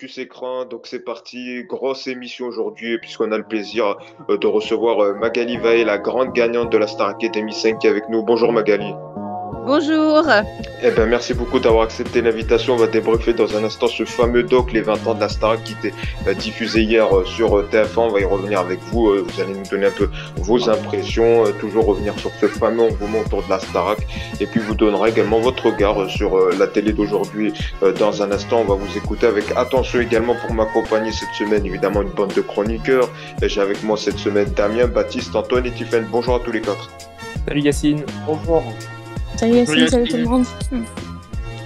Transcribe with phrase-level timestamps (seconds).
[0.00, 3.96] Focus Écran, donc c'est parti, grosse émission aujourd'hui puisqu'on a le plaisir
[4.28, 7.86] euh, de recevoir euh, Magali Vaé, la grande gagnante de la Star Academy 5 qui
[7.86, 8.22] est avec nous.
[8.22, 8.94] Bonjour Magali.
[9.66, 10.24] Bonjour.
[10.82, 12.72] Eh ben, merci beaucoup d'avoir accepté l'invitation.
[12.72, 15.62] On va débriefer dans un instant ce fameux doc, les 20 ans de la Starac,
[15.62, 15.92] qui était
[16.26, 17.98] euh, diffusé hier euh, sur euh, TF1.
[17.98, 19.12] On va y revenir avec vous.
[19.12, 23.42] Vous allez nous donner un peu vos impressions, toujours revenir sur ce fameux engouement autour
[23.42, 23.98] de la Starac.
[24.40, 27.52] Et puis, vous donnerez également votre regard sur la télé d'aujourd'hui.
[27.98, 31.66] Dans un instant, on va vous écouter avec attention également pour m'accompagner cette semaine.
[31.66, 33.10] Évidemment, une bande de chroniqueurs.
[33.42, 36.06] J'ai avec moi cette semaine Damien, Baptiste, Antoine et Tiffen.
[36.10, 36.88] Bonjour à tous les quatre.
[37.46, 38.04] Salut Yacine.
[38.26, 38.62] Bonjour.
[39.36, 40.46] Salut salut tout le monde.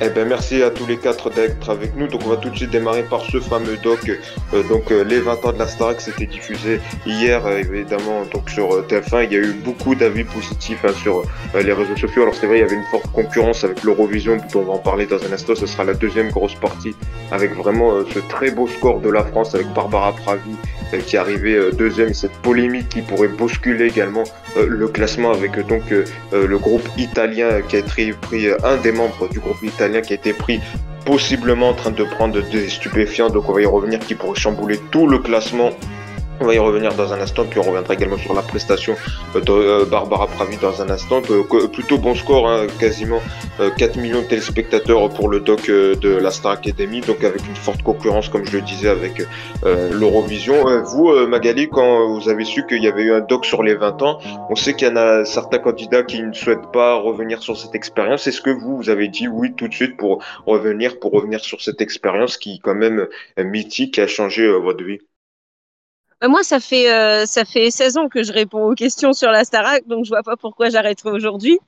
[0.00, 2.09] Eh ben merci à tous les quatre d'être avec nous.
[2.09, 4.10] Donc on va tout de suite démarrer par ce fameux doc.
[4.52, 8.51] Euh, donc euh, les 20 ans de la Starac, c'était diffusé hier euh, évidemment donc
[8.51, 9.26] sur TF1.
[9.26, 11.23] Il y a eu beaucoup d'avis positifs hein, sur
[11.54, 12.23] les réseaux sociaux.
[12.23, 14.78] Alors c'est vrai, il y avait une forte concurrence avec l'Eurovision dont on va en
[14.78, 15.54] parler dans un instant.
[15.54, 16.95] Ce sera la deuxième grosse partie
[17.30, 20.56] avec vraiment ce très beau score de la France avec Barbara Pravi
[21.07, 22.15] qui est arrivée deuxième.
[22.15, 24.24] Cette polémique qui pourrait bousculer également
[24.57, 25.82] le classement avec donc
[26.32, 28.13] le groupe italien qui a pris
[28.63, 30.60] un des membres du groupe italien qui a été pris
[31.05, 34.79] possiblement en train de prendre des stupéfiants, donc on va y revenir, qui pourrait chambouler
[34.90, 35.71] tout le classement
[36.40, 38.95] on va y revenir dans un instant, puis on reviendra également sur la prestation
[39.35, 41.23] de euh, Barbara Pravi dans un instant.
[41.73, 43.21] Plutôt bon score, hein, quasiment
[43.59, 47.46] 4 euh, millions de téléspectateurs pour le doc euh, de la Star Academy, donc avec
[47.46, 49.23] une forte concurrence, comme je le disais, avec
[49.65, 50.82] l'Eurovision.
[50.85, 54.02] Vous, Magali, quand vous avez su qu'il y avait eu un doc sur les 20
[54.02, 54.18] ans,
[54.51, 57.74] on sait qu'il y en a certains candidats qui ne souhaitent pas revenir sur cette
[57.74, 58.27] expérience.
[58.27, 61.60] Est-ce que vous, vous avez dit oui tout de suite pour revenir, pour revenir sur
[61.60, 63.07] cette expérience qui, quand même,
[63.38, 64.99] mythique, a changé votre vie?
[66.28, 69.45] Moi, ça fait, euh, ça fait 16 ans que je réponds aux questions sur la
[69.45, 71.59] Starac, donc je vois pas pourquoi j'arrêterai aujourd'hui.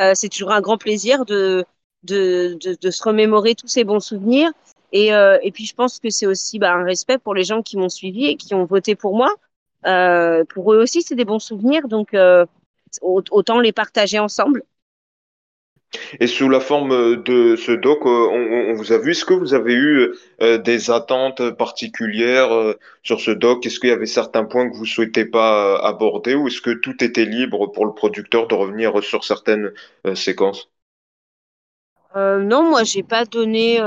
[0.00, 1.64] Euh, c'est toujours un grand plaisir de,
[2.02, 4.50] de, de, de, se remémorer tous ces bons souvenirs.
[4.92, 7.62] Et, euh, et puis, je pense que c'est aussi bah, un respect pour les gens
[7.62, 9.34] qui m'ont suivi et qui ont voté pour moi.
[9.86, 12.44] Euh, pour eux aussi, c'est des bons souvenirs, donc euh,
[13.02, 14.62] autant les partager ensemble.
[16.20, 18.28] Et sous la forme de ce doc, euh,
[18.68, 23.20] on, vous a vu, est-ce que vous avez eu euh, des attentes particulières euh, sur
[23.20, 23.64] ce doc?
[23.64, 27.02] Est-ce qu'il y avait certains points que vous souhaitez pas aborder ou est-ce que tout
[27.02, 29.72] était libre pour le producteur de revenir sur certaines
[30.14, 30.70] séquences?
[32.14, 33.78] Non, moi j'ai pas donné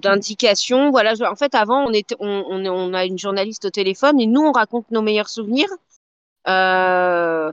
[0.00, 0.90] d'indication.
[0.90, 4.52] Voilà, en fait avant on était, on, a une journaliste au téléphone et nous on
[4.52, 5.68] raconte nos meilleurs souvenirs.
[6.48, 7.52] Euh,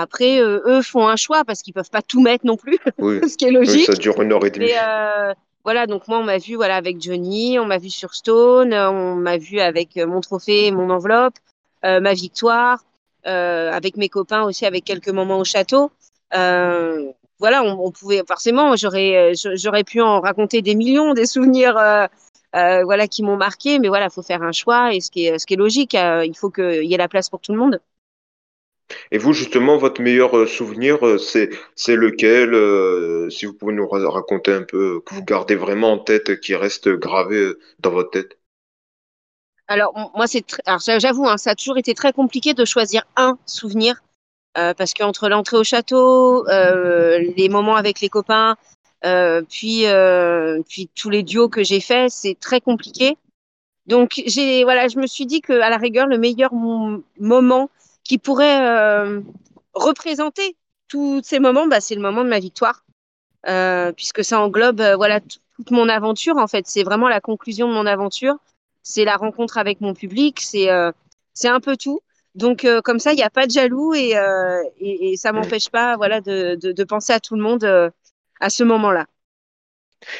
[0.00, 3.36] après, euh, eux font un choix parce qu'ils peuvent pas tout mettre non plus, ce
[3.36, 3.86] qui est logique.
[3.86, 4.70] ça dure une heure et demie.
[4.70, 5.32] Euh,
[5.64, 9.16] voilà, donc moi, on m'a vu voilà, avec Johnny, on m'a vu sur Stone, on
[9.16, 11.34] m'a vu avec euh, mon trophée, mon enveloppe,
[11.82, 12.84] ma victoire,
[13.24, 15.90] avec mes copains aussi, avec quelques moments au château.
[16.32, 21.74] voilà, on, pouvait forcément, j'aurais, j'aurais pu en raconter des millions, des souvenirs,
[22.52, 25.38] voilà, qui m'ont marqué, mais voilà, il faut faire un choix et ce qui est,
[25.38, 27.80] ce qui est logique, il faut qu'il y ait la place pour tout le monde.
[29.10, 33.88] Et vous, justement, votre meilleur euh, souvenir, euh, c'est lequel euh, Si vous pouvez nous
[33.88, 38.38] raconter un peu, que vous gardez vraiment en tête, qui reste gravé dans votre tête?
[39.68, 40.44] Alors moi, c'est
[40.98, 44.00] j'avoue, hein, ça a toujours été très compliqué de choisir un souvenir
[44.54, 48.56] parce qu'entre l'entrée au château, les moments avec les copains,
[49.02, 49.86] puis
[50.68, 53.16] puis tous les duos que j'ai faits, c'est très compliqué.
[53.86, 54.22] Donc
[54.62, 57.68] voilà, je me suis dit que à la rigueur, le meilleur moment
[58.06, 59.20] qui pourrait euh,
[59.74, 60.56] représenter
[60.88, 62.84] tous ces moments, bah, c'est le moment de ma victoire,
[63.48, 66.36] euh, puisque ça englobe euh, voilà toute mon aventure.
[66.36, 68.36] En fait, c'est vraiment la conclusion de mon aventure.
[68.82, 70.40] C'est la rencontre avec mon public.
[70.40, 70.68] C'est
[71.32, 72.00] c'est un peu tout.
[72.34, 74.14] Donc comme ça, il n'y a pas de jaloux et,
[74.78, 77.64] et, et ça m'empêche pas voilà de, de, de, penser à tout le monde
[78.40, 79.06] à ce moment-là.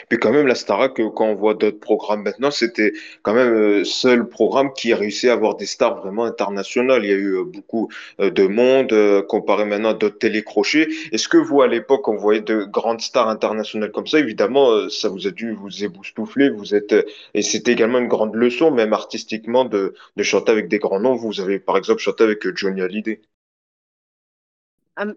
[0.08, 2.92] Puis quand même, la Starac, euh, quand on voit d'autres programmes maintenant, c'était
[3.22, 7.04] quand même le euh, seul programme qui a réussi à avoir des stars vraiment internationales.
[7.04, 8.94] Il y a eu euh, beaucoup de monde
[9.28, 10.88] comparé maintenant à d'autres télécrochets.
[11.12, 14.18] Est-ce que vous, à l'époque, on voyait de grandes stars internationales comme ça?
[14.18, 16.50] Évidemment, ça vous a dû vous éboustoufler.
[16.50, 16.94] Vous êtes
[17.34, 21.14] et c'était également une grande leçon, même artistiquement, de, de chanter avec des grands noms.
[21.14, 23.20] Vous avez par exemple chanté avec Johnny Hallyday.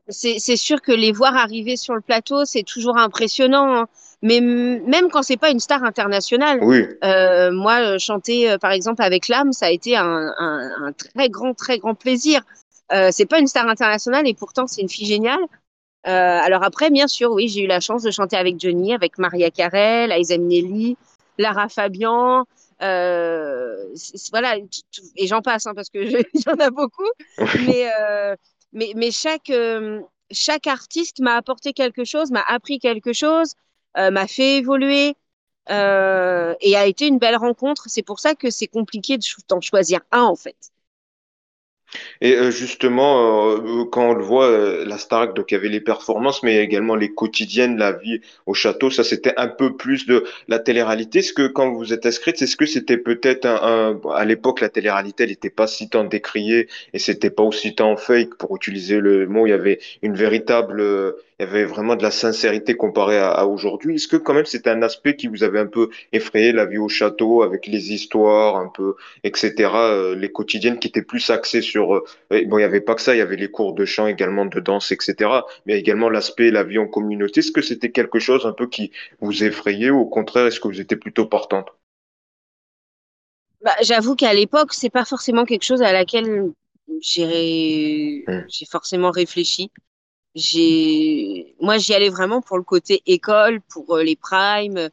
[0.09, 3.75] C'est sûr que les voir arriver sur le plateau, c'est toujours impressionnant.
[3.75, 3.87] Hein.
[4.21, 6.85] Mais même quand c'est pas une star internationale, oui.
[7.03, 10.91] euh, moi euh, chanter euh, par exemple avec l'âme, ça a été un, un, un,
[10.91, 12.41] très grand très grand plaisir.
[12.91, 15.39] Euh, c'est pas une star internationale et pourtant c'est une fille géniale.
[16.07, 19.17] Euh, alors après, bien sûr, oui, j'ai eu la chance de chanter avec Johnny, avec
[19.17, 20.97] Maria Carey, Liza Minnelli,
[21.37, 22.45] Lara Fabian,
[22.79, 24.55] voilà,
[25.15, 25.99] et j'en passe hein, parce que
[26.45, 27.09] j'en ai beaucoup.
[27.37, 27.89] mais,
[28.73, 29.51] mais, mais chaque,
[30.31, 33.53] chaque artiste m'a apporté quelque chose, m'a appris quelque chose,
[33.95, 35.15] m'a fait évoluer.
[35.69, 37.83] et a été une belle rencontre.
[37.87, 39.17] C'est pour ça que c'est compliqué
[39.49, 40.71] d'en choisir un, en fait.
[42.21, 45.69] Et euh, justement, euh, quand on le voit, euh, la Starac, donc il y avait
[45.69, 50.05] les performances, mais également les quotidiennes, la vie au château, ça c'était un peu plus
[50.05, 51.19] de la télé-réalité.
[51.19, 55.23] Est-ce que quand vous êtes inscrite, est-ce que c'était peut-être un, à l'époque la télé-réalité,
[55.23, 59.27] elle n'était pas si tant décriée et c'était pas aussi tant fake pour utiliser le
[59.27, 59.47] mot.
[59.47, 63.95] Il y avait une véritable il y avait vraiment de la sincérité comparée à, aujourd'hui.
[63.95, 66.77] Est-ce que quand même c'était un aspect qui vous avait un peu effrayé, la vie
[66.77, 71.61] au château, avec les histoires un peu, etc., euh, les quotidiennes qui étaient plus axées
[71.61, 71.95] sur...
[71.95, 74.07] Euh, bon, il n'y avait pas que ça, il y avait les cours de chant
[74.07, 75.29] également, de danse, etc.,
[75.65, 77.39] mais également l'aspect la vie en communauté.
[77.39, 80.67] Est-ce que c'était quelque chose un peu qui vous effrayait ou au contraire, est-ce que
[80.67, 81.69] vous étiez plutôt partante?
[83.61, 86.51] Bah, J'avoue qu'à l'époque, c'est pas forcément quelque chose à laquelle
[87.01, 88.45] j'ai hmm.
[88.49, 89.71] j'ai forcément réfléchi
[90.35, 94.89] j'ai moi j'y allais vraiment pour le côté école pour euh, les primes.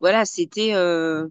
[0.00, 1.28] Voilà c'était euh,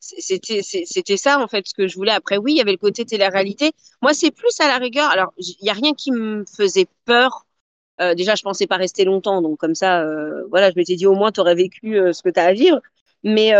[0.00, 2.12] c'était c'était ça en fait ce que je voulais.
[2.12, 3.72] Après oui il y avait le côté télé-réalité.
[4.02, 5.10] Moi c'est plus à la rigueur.
[5.10, 7.46] Alors il y a rien qui me faisait peur.
[8.00, 9.42] Euh, déjà je pensais pas rester longtemps.
[9.42, 10.04] Donc comme ça
[10.50, 12.80] voilà je m'étais dit au moins tu aurais vécu ce que tu as à vivre.
[13.24, 13.52] Mais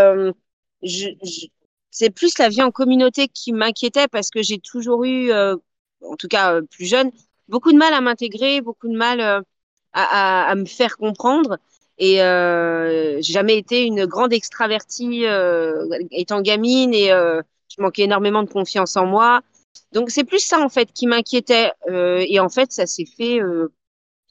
[1.91, 6.27] c'est plus la vie en communauté qui m'inquiétait parce que j'ai toujours eu en tout
[6.27, 7.11] cas plus jeune
[7.47, 9.41] beaucoup de mal à m'intégrer, beaucoup de mal euh,
[9.93, 11.57] à, à, me faire comprendre.
[11.97, 17.41] Et euh, j'ai jamais été une grande extravertie euh, étant gamine et euh,
[17.75, 19.41] je manquais énormément de confiance en moi.
[19.93, 21.71] Donc c'est plus ça en fait qui m'inquiétait.
[21.89, 23.71] Euh, et en fait, ça s'est fait euh,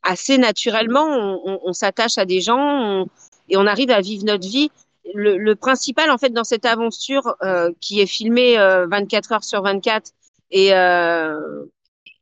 [0.02, 1.06] assez naturellement.
[1.06, 3.06] On, on, on s'attache à des gens
[3.48, 4.70] et on arrive à vivre notre vie.
[5.14, 7.36] Le, le, principal en fait dans cette aventure
[7.80, 10.10] qui est filmée 24 heures sur 24
[10.50, 10.72] et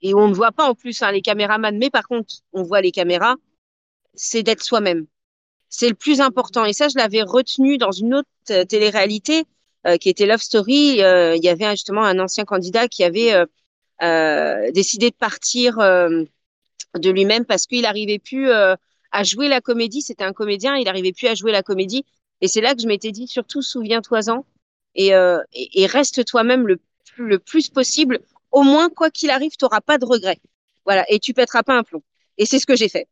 [0.04, 2.82] et on ne voit pas en plus hein, les caméramans, mais par contre, on voit
[2.82, 3.36] les caméras,
[4.12, 5.06] c'est d'être soi-même.
[5.70, 6.66] C'est le plus important.
[6.66, 9.44] Et ça, je l'avais retenu dans une autre euh, télé-réalité
[9.86, 11.02] euh, qui était Love Story.
[11.02, 13.32] Euh, il y avait justement un ancien candidat qui avait
[14.72, 18.76] décidé de partir de lui-même parce qu'il n'arrivait plus à
[19.22, 20.02] jouer la comédie.
[20.02, 22.04] C'était un comédien, il n'arrivait plus à jouer la comédie.
[22.42, 24.44] Et c'est là que je m'étais dit, surtout, souviens-toi-en
[24.96, 25.14] et,
[25.86, 26.66] reste toi-même
[27.16, 28.20] le plus possible
[28.54, 30.40] au moins, quoi qu'il arrive, tu n'auras pas de regrets.
[30.86, 32.02] Voilà, et tu pèteras pas un plomb.
[32.38, 33.08] Et c'est ce que j'ai fait.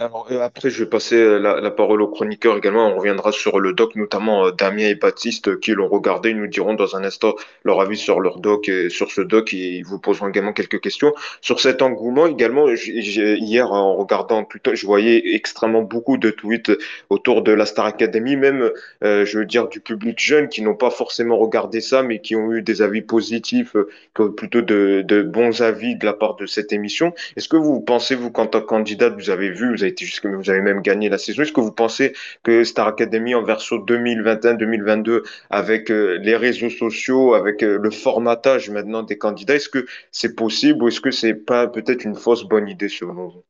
[0.00, 2.88] Euh, après, je vais passer euh, la, parole aux chroniqueurs également.
[2.88, 6.30] On reviendra sur le doc, notamment euh, Damien et Baptiste, qui l'ont regardé.
[6.30, 9.52] Ils nous diront dans un instant leur avis sur leur doc et sur ce doc.
[9.52, 11.12] Et ils vous poseront également quelques questions.
[11.40, 16.72] Sur cet engouement également, hier, en regardant plutôt, je voyais extrêmement beaucoup de tweets
[17.10, 18.70] autour de la Star Academy, même,
[19.02, 22.52] je veux dire, du public jeune qui n'ont pas forcément regardé ça, mais qui ont
[22.52, 23.76] eu des avis positifs,
[24.14, 27.12] plutôt de, bons avis de la part de cette émission.
[27.36, 30.04] Est-ce que vous pensez, vous, qu'en tant que candidat, vous avez vu, vous avez été
[30.04, 31.42] jusque, vous avez même gagné la saison.
[31.42, 37.34] Est-ce que vous pensez que Star Academy en version 2021-2022, avec euh, les réseaux sociaux,
[37.34, 41.34] avec euh, le formatage maintenant des candidats, est-ce que c'est possible ou est-ce que c'est
[41.34, 43.44] pas peut-être une fausse bonne idée selon vous?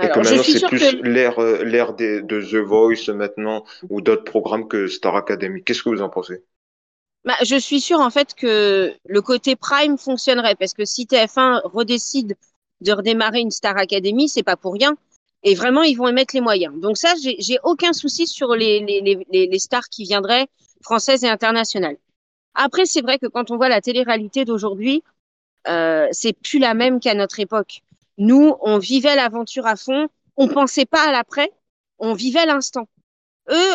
[0.00, 4.88] Et que maintenant c'est plus l'ère euh, de The Voice maintenant ou d'autres programmes que
[4.88, 5.62] Star Academy.
[5.64, 6.42] Qu'est-ce que vous en pensez?
[7.24, 11.62] Bah, je suis sûre en fait que le côté Prime fonctionnerait parce que si TF1
[11.64, 12.36] redécide
[12.80, 14.96] de redémarrer une Star Academy, c'est pas pour rien.
[15.42, 16.78] Et vraiment, ils vont y mettre les moyens.
[16.80, 20.46] Donc ça, j'ai aucun souci sur les, les, les, les, stars qui viendraient
[20.82, 21.96] françaises et internationales.
[22.54, 25.02] Après, c'est vrai que quand on voit la télé-réalité d'aujourd'hui,
[25.68, 27.82] euh, c'est plus la même qu'à notre époque.
[28.18, 31.50] Nous, on vivait l'aventure à fond, on pensait pas à l'après,
[31.98, 32.88] on vivait l'instant.
[33.50, 33.74] Eux,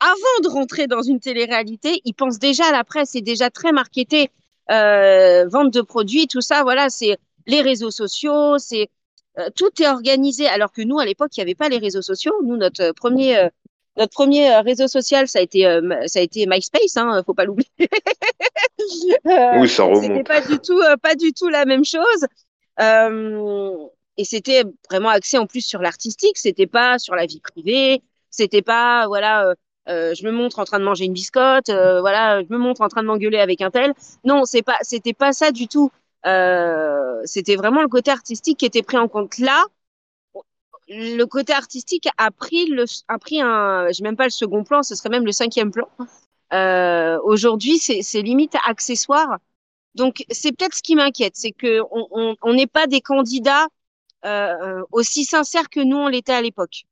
[0.00, 4.30] avant de rentrer dans une télé-réalité, ils pensent déjà à l'après, c'est déjà très marketé,
[4.70, 8.88] euh, vente de produits, tout ça, voilà, c'est les réseaux sociaux, c'est
[9.38, 10.46] euh, tout est organisé.
[10.46, 12.34] Alors que nous, à l'époque, il n'y avait pas les réseaux sociaux.
[12.44, 13.48] Nous, notre premier euh,
[13.96, 15.62] notre premier euh, réseau social, ça a été
[16.06, 17.68] ça a été MySpace, hein, faut pas l'oublier.
[19.24, 20.02] oui, ça remonte.
[20.02, 22.26] C'était pas du tout pas du tout la même chose.
[24.16, 26.38] et c'était vraiment axé en plus sur l'artistique.
[26.38, 28.02] C'était pas sur la vie privée.
[28.30, 29.54] C'était pas voilà.
[29.86, 33.02] je me montre en train de manger une biscotte, voilà, je me montre en train
[33.02, 33.92] de m'engueuler avec un tel.
[34.24, 35.90] Non, c'est pas, c'était pas ça du tout.
[36.26, 39.38] Euh, c'était vraiment le côté artistique qui était pris en compte.
[39.38, 39.64] Là,
[40.88, 44.82] le côté artistique a pris le, a pris un, j'ai même pas le second plan,
[44.82, 45.88] ce serait même le cinquième plan.
[46.52, 49.38] Euh, Aujourd'hui, c'est limite accessoire.
[49.94, 53.66] Donc, c'est peut-être ce qui m'inquiète, c'est que on n'est pas des candidats
[54.24, 56.84] euh, aussi sincères que nous on l'était à l'époque.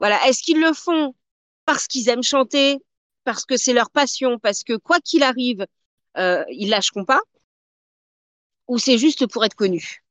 [0.00, 0.26] Voilà.
[0.28, 1.14] Est-ce qu'ils le font
[1.64, 2.78] parce qu'ils aiment chanter,
[3.24, 5.66] parce que c'est leur passion, parce que quoi qu'il arrive,
[6.18, 7.20] euh, ils lâcheront pas,
[8.68, 10.02] ou c'est juste pour être connu?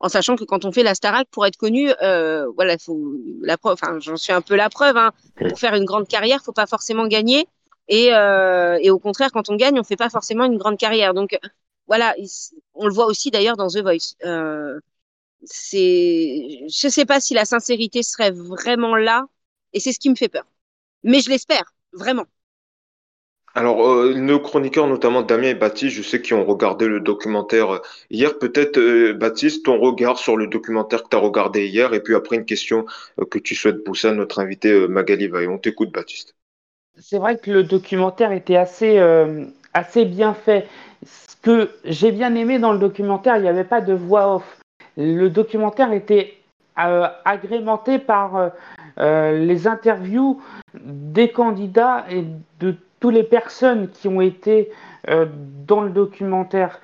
[0.00, 3.56] En sachant que quand on fait la Starac pour être connu, euh, voilà, faut la
[3.56, 3.74] preuve.
[3.80, 4.96] Enfin, j'en suis un peu la preuve.
[4.96, 7.46] Hein, pour faire une grande carrière, faut pas forcément gagner.
[7.88, 11.14] Et, euh, et au contraire, quand on gagne, on fait pas forcément une grande carrière.
[11.14, 11.38] Donc
[11.86, 12.14] voilà,
[12.74, 14.16] on le voit aussi d'ailleurs dans The Voice.
[14.24, 14.80] Euh,
[15.44, 19.26] c'est, je sais pas si la sincérité serait vraiment là,
[19.72, 20.46] et c'est ce qui me fait peur.
[21.04, 22.26] Mais je l'espère vraiment.
[23.56, 27.70] Alors, euh, nos chroniqueurs, notamment Damien et Baptiste, je sais qu'ils ont regardé le documentaire
[27.70, 27.78] euh,
[28.10, 28.38] hier.
[28.38, 32.14] Peut-être, euh, Baptiste, ton regard sur le documentaire que tu as regardé hier, et puis
[32.14, 32.84] après une question
[33.30, 35.48] que tu souhaites pousser à notre invité Magali Vaille.
[35.48, 36.34] On t'écoute, Baptiste.
[36.98, 38.98] C'est vrai que le documentaire était assez,
[39.72, 40.68] assez bien fait.
[41.06, 44.58] Ce que j'ai bien aimé dans le documentaire, il n'y avait pas de voix off.
[44.98, 46.34] Le documentaire était
[46.76, 48.50] agrémenté par
[48.98, 50.42] les interviews
[50.74, 52.24] des candidats et
[52.60, 54.70] de toutes les personnes qui ont été
[55.08, 55.26] euh,
[55.66, 56.80] dans le documentaire.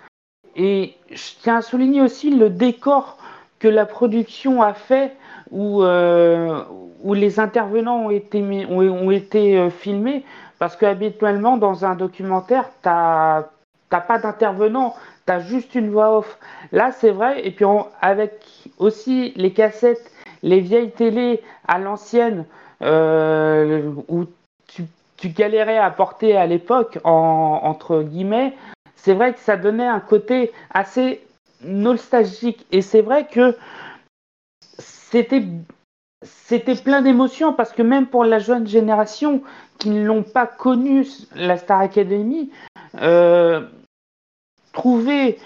[0.54, 3.18] Et je tiens à souligner aussi le décor
[3.58, 5.16] que la production a fait
[5.50, 6.62] où, euh,
[7.02, 10.24] où les intervenants ont été, ont, été euh, filmés.
[10.58, 13.44] Parce qu'habituellement, dans un documentaire, tu n'as
[13.90, 14.94] pas d'intervenant,
[15.26, 16.38] tu as juste une voix off.
[16.70, 17.44] Là, c'est vrai.
[17.44, 17.64] Et puis,
[18.00, 18.32] avec
[18.78, 22.44] aussi les cassettes, les vieilles télés à l'ancienne,
[22.80, 24.24] où
[24.68, 24.84] tu
[25.30, 28.54] galérais à porter à l'époque, entre guillemets,
[28.96, 31.20] c'est vrai que ça donnait un côté assez
[31.64, 32.66] nostalgique.
[32.70, 33.56] Et c'est vrai que
[34.78, 35.42] c'était
[36.22, 39.42] c'était plein d'émotions parce que même pour la jeune génération
[39.78, 42.50] qui ne l'ont pas connu la Star Academy,
[43.00, 43.66] euh,
[44.72, 45.38] trouver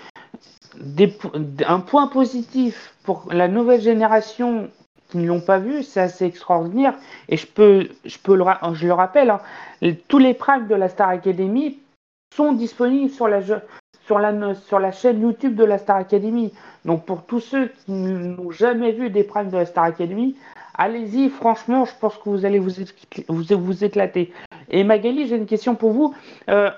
[1.67, 4.71] un point positif pour la nouvelle génération
[5.09, 6.95] qui ne l'ont pas vu, c'est assez extraordinaire.
[7.29, 8.45] Et je peux, je peux le,
[8.75, 9.41] je le rappelle, hein,
[10.09, 11.79] tous les primes de la Star Academy
[12.35, 13.41] sont disponibles sur la,
[14.07, 16.53] sur la, sur la chaîne YouTube de la Star Academy.
[16.85, 20.37] Donc pour tous ceux qui n'ont jamais vu des primes de la Star Academy,
[20.75, 22.71] allez-y, franchement, je pense que vous allez vous,
[23.29, 24.33] vous, vous éclater.
[24.71, 26.15] Et Magali, j'ai une question pour vous.
[26.49, 26.71] Euh,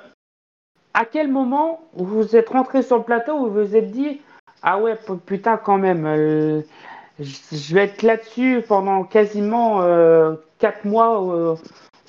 [0.94, 4.20] à quel moment vous êtes rentré sur le plateau où vous vous êtes dit
[4.62, 6.62] Ah ouais, putain, quand même, euh,
[7.18, 11.56] je vais être là-dessus pendant quasiment euh, quatre mois euh,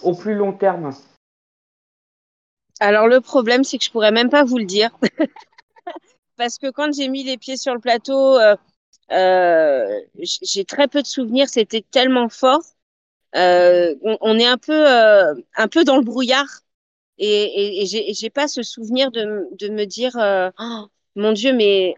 [0.04, 0.92] au plus long terme.
[2.80, 4.92] Alors le problème, c'est que je pourrais même pas vous le dire.
[6.38, 8.56] Parce que quand j'ai mis les pieds sur le plateau, euh,
[10.22, 11.50] j'ai très peu de souvenirs.
[11.50, 12.62] C'était tellement fort.
[13.34, 16.62] On, est un peu, un peu dans le brouillard.
[17.18, 20.14] Et, et, j'ai pas ce souvenir de, de me dire,
[20.58, 21.96] oh, mon Dieu, mais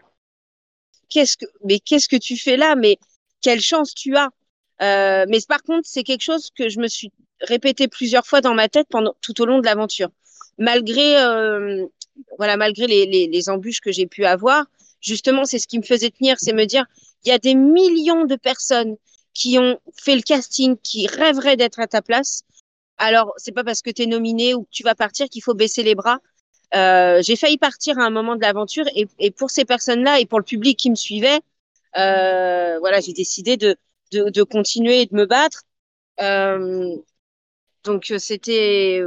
[1.12, 2.74] qu'est-ce que, mais qu'est-ce que tu fais là?
[2.76, 2.98] Mais
[3.40, 4.30] quelle chance tu as?
[4.82, 8.54] Euh, Mais par contre, c'est quelque chose que je me suis répété plusieurs fois dans
[8.54, 8.88] ma tête
[9.20, 10.08] tout au long de l'aventure,
[10.58, 11.86] malgré euh,
[12.38, 14.64] voilà, malgré les embûches que j'ai pu avoir.
[15.00, 16.84] Justement, c'est ce qui me faisait tenir, c'est me dire,
[17.24, 18.96] il y a des millions de personnes
[19.34, 22.42] qui ont fait le casting, qui rêveraient d'être à ta place.
[22.98, 25.54] Alors, c'est pas parce que tu es nominé ou que tu vas partir qu'il faut
[25.54, 26.18] baisser les bras.
[26.74, 30.26] Euh, j'ai failli partir à un moment de l'aventure et, et, pour ces personnes-là et
[30.26, 31.40] pour le public qui me suivait,
[31.98, 33.76] euh, voilà, j'ai décidé de,
[34.10, 35.64] de, de, continuer et de me battre.
[36.20, 36.96] Euh,
[37.84, 39.02] donc c'était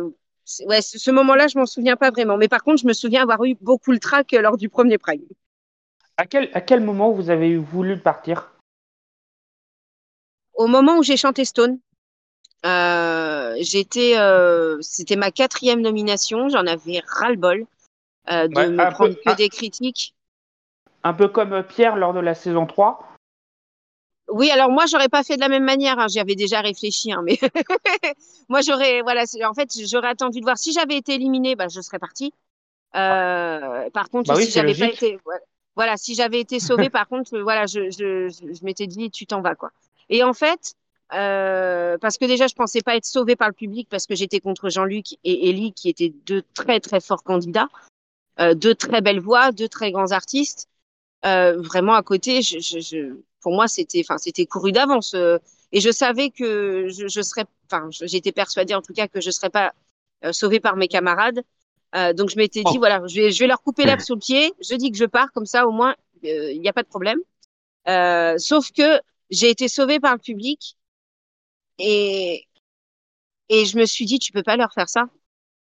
[0.65, 2.37] ouais, ce moment-là, je m'en souviens pas vraiment.
[2.37, 5.23] Mais par contre, je me souviens avoir eu beaucoup le trac lors du premier Prime.
[6.17, 8.51] À quel, à quel moment vous avez voulu partir?
[10.53, 11.79] Au moment où j'ai chanté Stone.
[12.65, 16.49] Euh, j'étais, euh, c'était ma quatrième nomination.
[16.49, 17.65] J'en avais ras-le-bol
[18.31, 20.15] euh, de me prendre peu, que des critiques.
[21.03, 22.99] Un peu comme Pierre lors de la saison 3.
[24.29, 25.99] Oui, alors moi, j'aurais pas fait de la même manière.
[25.99, 26.07] Hein.
[26.07, 27.37] J'y avais déjà réfléchi, hein, mais
[28.49, 30.57] moi, j'aurais, voilà, en fait, j'aurais attendu de voir.
[30.57, 32.33] Si j'avais été éliminée, bah, je serais partie.
[32.95, 35.19] Euh, par contre, bah oui, si j'avais pas été,
[35.75, 39.27] voilà, si j'avais été sauvée, par contre, voilà, je, je, je, je m'étais dit, tu
[39.27, 39.71] t'en vas, quoi.
[40.09, 40.75] Et en fait,
[41.15, 44.39] euh, parce que déjà, je pensais pas être sauvée par le public parce que j'étais
[44.39, 47.69] contre Jean-Luc et Ellie, qui étaient deux très très forts candidats,
[48.39, 50.67] euh, deux très belles voix, deux très grands artistes.
[51.25, 55.15] Euh, vraiment à côté, je, je, je pour moi, c'était, enfin, c'était couru d'avance.
[55.71, 59.31] Et je savais que je, je serais, enfin, j'étais persuadée en tout cas que je
[59.31, 59.73] serais pas
[60.31, 61.43] sauvée par mes camarades.
[62.15, 62.79] Donc je m'étais dit, oh.
[62.79, 64.53] voilà, je vais, je vais leur couper l'herbe sous le pied.
[64.59, 67.19] Je dis que je pars, comme ça au moins, il n'y a pas de problème.
[68.39, 70.75] sauf que j'ai été sauvée par le public
[71.77, 72.47] et,
[73.49, 75.05] et je me suis dit, tu peux pas leur faire ça.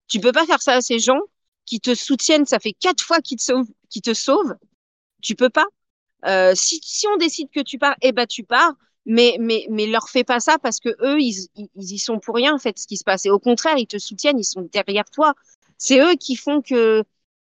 [0.09, 1.19] Tu peux pas faire ça à ces gens
[1.65, 2.45] qui te soutiennent.
[2.45, 3.69] Ça fait quatre fois qu'ils te sauvent.
[3.89, 4.55] Qui te sauvent.
[5.21, 5.65] Tu peux pas.
[6.25, 8.73] Euh, si, si on décide que tu pars, eh ben tu pars.
[9.05, 12.35] mais, mais, mais leur fais pas ça parce que eux, ils, ils, y sont pour
[12.35, 13.25] rien, en fait, ce qui se passe.
[13.25, 15.33] Et au contraire, ils te soutiennent, ils sont derrière toi.
[15.77, 17.03] C'est eux qui font que,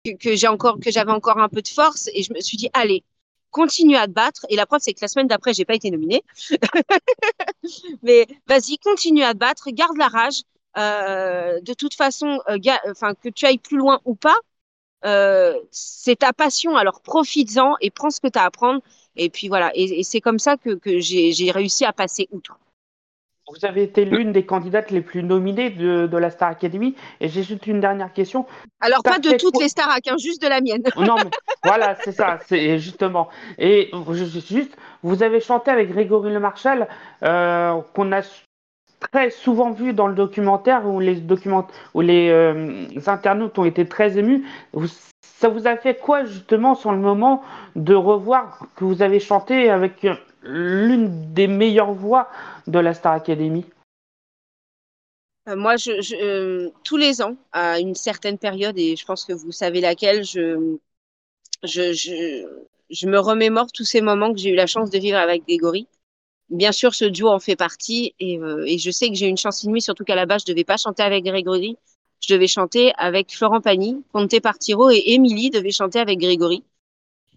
[0.04, 2.56] que, que j'ai encore, que j'avais encore un peu de force et je me suis
[2.56, 3.04] dit, allez,
[3.52, 4.44] continue à te battre.
[4.48, 6.24] Et la preuve, c'est que la semaine d'après, j'ai pas été nominée.
[8.02, 10.42] mais vas-y, continue à te battre, garde la rage.
[10.78, 12.58] Euh, de toute façon, euh,
[12.90, 14.36] enfin, que tu ailles plus loin ou pas,
[15.04, 16.76] euh, c'est ta passion.
[16.76, 18.80] Alors profites-en et prends ce que tu as à prendre.
[19.16, 22.58] Et puis voilà, et, c'est comme ça que, j'ai réussi à passer outre.
[23.52, 26.94] Vous avez été l'une des candidates les plus nominées de, la Star Academy.
[27.20, 28.46] Et j'ai juste une dernière question.
[28.80, 30.82] Alors, pas de toutes les Star hein, juste de la mienne.
[30.96, 31.30] non, mais
[31.62, 33.28] voilà, c'est ça, c'est justement.
[33.58, 36.88] Et juste, vous avez chanté avec Grégory Le Marchal,
[37.22, 38.22] euh, qu'on a
[39.00, 43.86] très souvent vu dans le documentaire où les, documents, où les euh, internautes ont été
[43.86, 44.46] très émus.
[45.20, 47.42] ça vous a fait quoi justement sur le moment
[47.76, 50.06] de revoir que vous avez chanté avec
[50.42, 52.28] l'une des meilleures voix
[52.66, 53.64] de la Star Academy
[55.48, 55.90] euh, moi, je,
[56.22, 60.24] euh, tous les ans, à une certaine période, et je pense que vous savez laquelle,
[60.24, 60.76] je,
[61.64, 62.46] je, je,
[62.90, 65.88] je me remémore tous ces moments que j'ai eu la chance de vivre avec Grégory.
[66.48, 69.30] Bien sûr, ce duo en fait partie, et, euh, et je sais que j'ai eu
[69.30, 71.76] une chance inouïe, surtout qu'à la base, je devais pas chanter avec Grégory,
[72.20, 76.62] je devais chanter avec Florent Pagny, Conte Partiro, et Émilie devait chanter avec Grégory.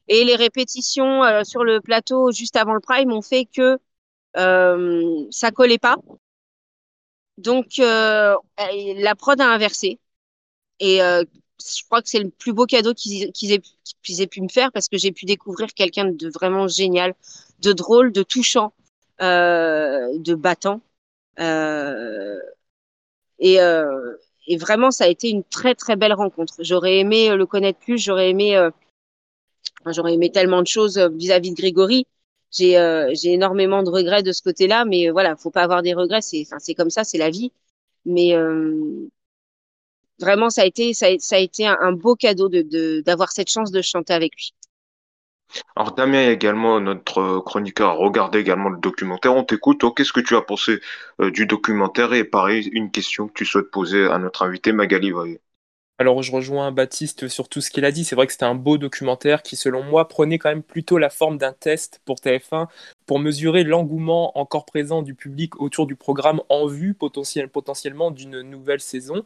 [0.07, 3.79] Et les répétitions euh, sur le plateau juste avant le prime ont fait que
[4.37, 5.97] euh, ça collait pas.
[7.37, 8.35] Donc euh,
[8.97, 9.99] la prod a inversé.
[10.79, 11.23] Et euh,
[11.61, 14.97] je crois que c'est le plus beau cadeau qu'ils aient, pu me faire parce que
[14.97, 17.13] j'ai pu découvrir quelqu'un de vraiment génial,
[17.61, 18.73] de drôle, de touchant,
[19.19, 20.81] de battant.
[23.39, 23.57] et,
[24.47, 26.55] et vraiment, ça a été une très très belle rencontre.
[26.59, 28.69] J'aurais aimé le connaître plus, j'aurais aimé
[29.91, 32.07] J'aurais aimé tellement de choses euh, vis-à-vis de Grégory.
[32.51, 35.81] J'ai euh, j'ai énormément de regrets de ce côté-là, mais euh, voilà, faut pas avoir
[35.81, 36.21] des regrets.
[36.21, 37.51] C'est comme ça, c'est la vie.
[38.05, 38.35] Mais
[40.19, 40.93] vraiment, ça a été
[41.65, 44.53] un, beau cadeau de d'avoir cette chance de chanter avec lui.
[45.75, 49.35] Alors Damien également, notre chroniqueur, a regardé également le documentaire.
[49.35, 49.83] On t'écoute.
[49.95, 50.79] Qu'est-ce que tu as pensé
[51.19, 52.13] du documentaire?
[52.13, 55.11] Et pareil, une question que tu souhaites poser à notre invité Magali
[55.97, 58.03] alors je rejoins Baptiste sur tout ce qu'il a dit.
[58.03, 61.09] C'est vrai que c'était un beau documentaire qui, selon moi, prenait quand même plutôt la
[61.09, 62.67] forme d'un test pour TF1
[63.05, 68.81] pour mesurer l'engouement encore présent du public autour du programme en vue potentiellement d'une nouvelle
[68.81, 69.23] saison.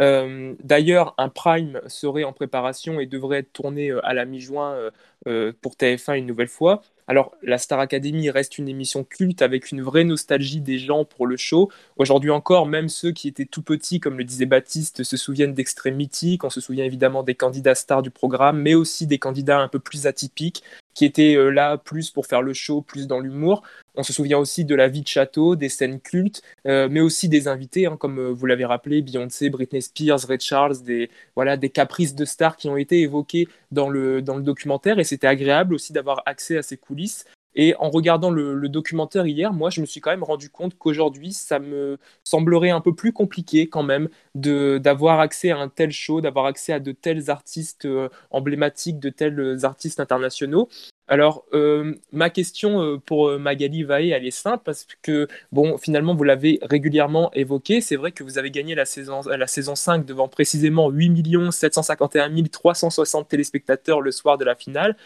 [0.00, 4.90] Euh, d'ailleurs, un Prime serait en préparation et devrait être tourné euh, à la mi-juin
[5.26, 6.82] euh, pour TF1 une nouvelle fois.
[7.10, 11.26] Alors, la Star Academy reste une émission culte avec une vraie nostalgie des gens pour
[11.26, 11.70] le show.
[11.96, 15.94] Aujourd'hui encore, même ceux qui étaient tout petits, comme le disait Baptiste, se souviennent d'extraits
[15.94, 16.44] mythiques.
[16.44, 19.78] On se souvient évidemment des candidats stars du programme, mais aussi des candidats un peu
[19.78, 20.62] plus atypiques
[20.98, 23.62] qui étaient euh, là plus pour faire le show, plus dans l'humour.
[23.94, 27.28] On se souvient aussi de la vie de château, des scènes cultes, euh, mais aussi
[27.28, 31.56] des invités, hein, comme euh, vous l'avez rappelé, Beyoncé, Britney Spears, Ray Charles, des, voilà,
[31.56, 34.98] des caprices de stars qui ont été évoqués dans le documentaire.
[34.98, 37.24] Et c'était agréable aussi d'avoir accès à ces coulisses.
[37.60, 41.32] Et en regardant le, documentaire hier, moi, je me suis quand même rendu compte qu'aujourd'hui,
[41.32, 46.20] ça me semblerait un peu plus compliqué quand même d'avoir accès à un tel show,
[46.20, 50.68] d'avoir accès à de tels artistes euh, emblématiques, de tels artistes internationaux.
[51.08, 56.14] Alors, euh, ma question euh, pour Magali Vaé, elle est simple parce que, bon, finalement,
[56.14, 57.80] vous l'avez régulièrement évoqué.
[57.80, 62.30] C'est vrai que vous avez gagné la saison, la saison 5 devant précisément 8 751
[62.52, 64.96] 360 téléspectateurs le soir de la finale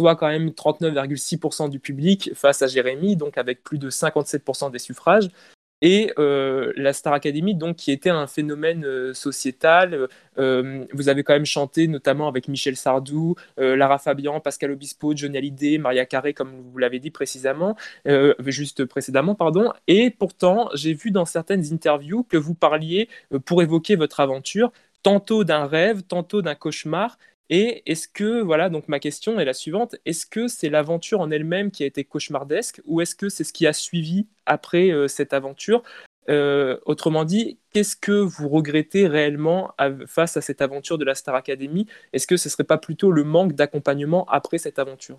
[0.00, 4.78] soit quand même 39,6% du public face à Jérémy, donc avec plus de 57% des
[4.78, 5.28] suffrages.
[5.82, 10.08] Et euh, la Star Academy, donc, qui était un phénomène euh, sociétal.
[10.38, 15.36] Euh, vous avez quand même chanté, notamment avec Michel Sardou, Lara Fabian, Pascal Obispo, Johnny
[15.36, 17.76] Hallyday, Maria Carré, comme vous l'avez dit précisément,
[18.46, 19.72] juste précédemment, pardon.
[19.86, 23.08] Et pourtant, j'ai vu dans certaines interviews que vous parliez,
[23.44, 27.18] pour évoquer votre aventure, tantôt d'un rêve, tantôt d'un cauchemar,
[27.50, 31.32] et est-ce que, voilà, donc ma question est la suivante, est-ce que c'est l'aventure en
[31.32, 35.08] elle-même qui a été cauchemardesque ou est-ce que c'est ce qui a suivi après euh,
[35.08, 35.82] cette aventure?
[36.28, 39.74] Euh, Autrement dit, qu'est-ce que vous regrettez réellement
[40.06, 41.88] face à cette aventure de la Star Academy?
[42.12, 45.18] Est-ce que ce ne serait pas plutôt le manque d'accompagnement après cette aventure?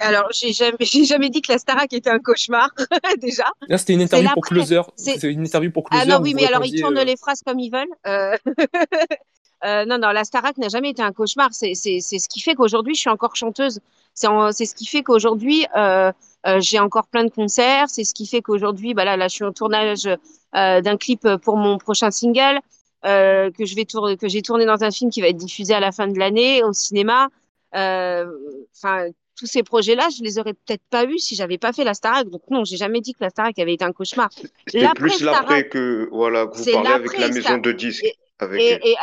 [0.00, 2.70] Alors, j'ai jamais, jamais dit que la Starac était un cauchemar,
[3.18, 3.44] déjà.
[3.76, 4.80] C'était une interview pour Closer.
[4.96, 6.02] C'est une interview pour Closer.
[6.02, 7.94] Ah non, oui, mais alors ils tournent les phrases comme ils veulent.
[8.06, 8.36] Euh,
[9.62, 11.50] non, non, la Starac n'a jamais été un cauchemar.
[11.52, 13.80] C'est ce qui fait qu'aujourd'hui, je suis encore chanteuse.
[14.14, 14.26] C'est
[14.66, 16.12] ce qui fait qu'aujourd'hui, euh,
[16.46, 17.88] euh, j'ai encore plein de concerts.
[17.88, 21.28] C'est ce qui fait qu'aujourd'hui, bah là, là, je suis en tournage euh, d'un clip
[21.42, 22.60] pour mon prochain single
[23.04, 26.18] euh, que j'ai tourné dans un film qui va être diffusé à la fin de
[26.18, 27.28] l'année au cinéma.
[27.72, 31.94] Enfin, tous ces projets-là, je les aurais peut-être pas eus si j'avais pas fait la
[31.94, 32.28] Starac.
[32.28, 34.30] Donc non, j'ai jamais dit que la Starac avait été un cauchemar.
[34.68, 38.04] C'est plus l'après que voilà que vous parlez avec la maison de disques.
[38.04, 38.14] Et,
[38.52, 38.94] et,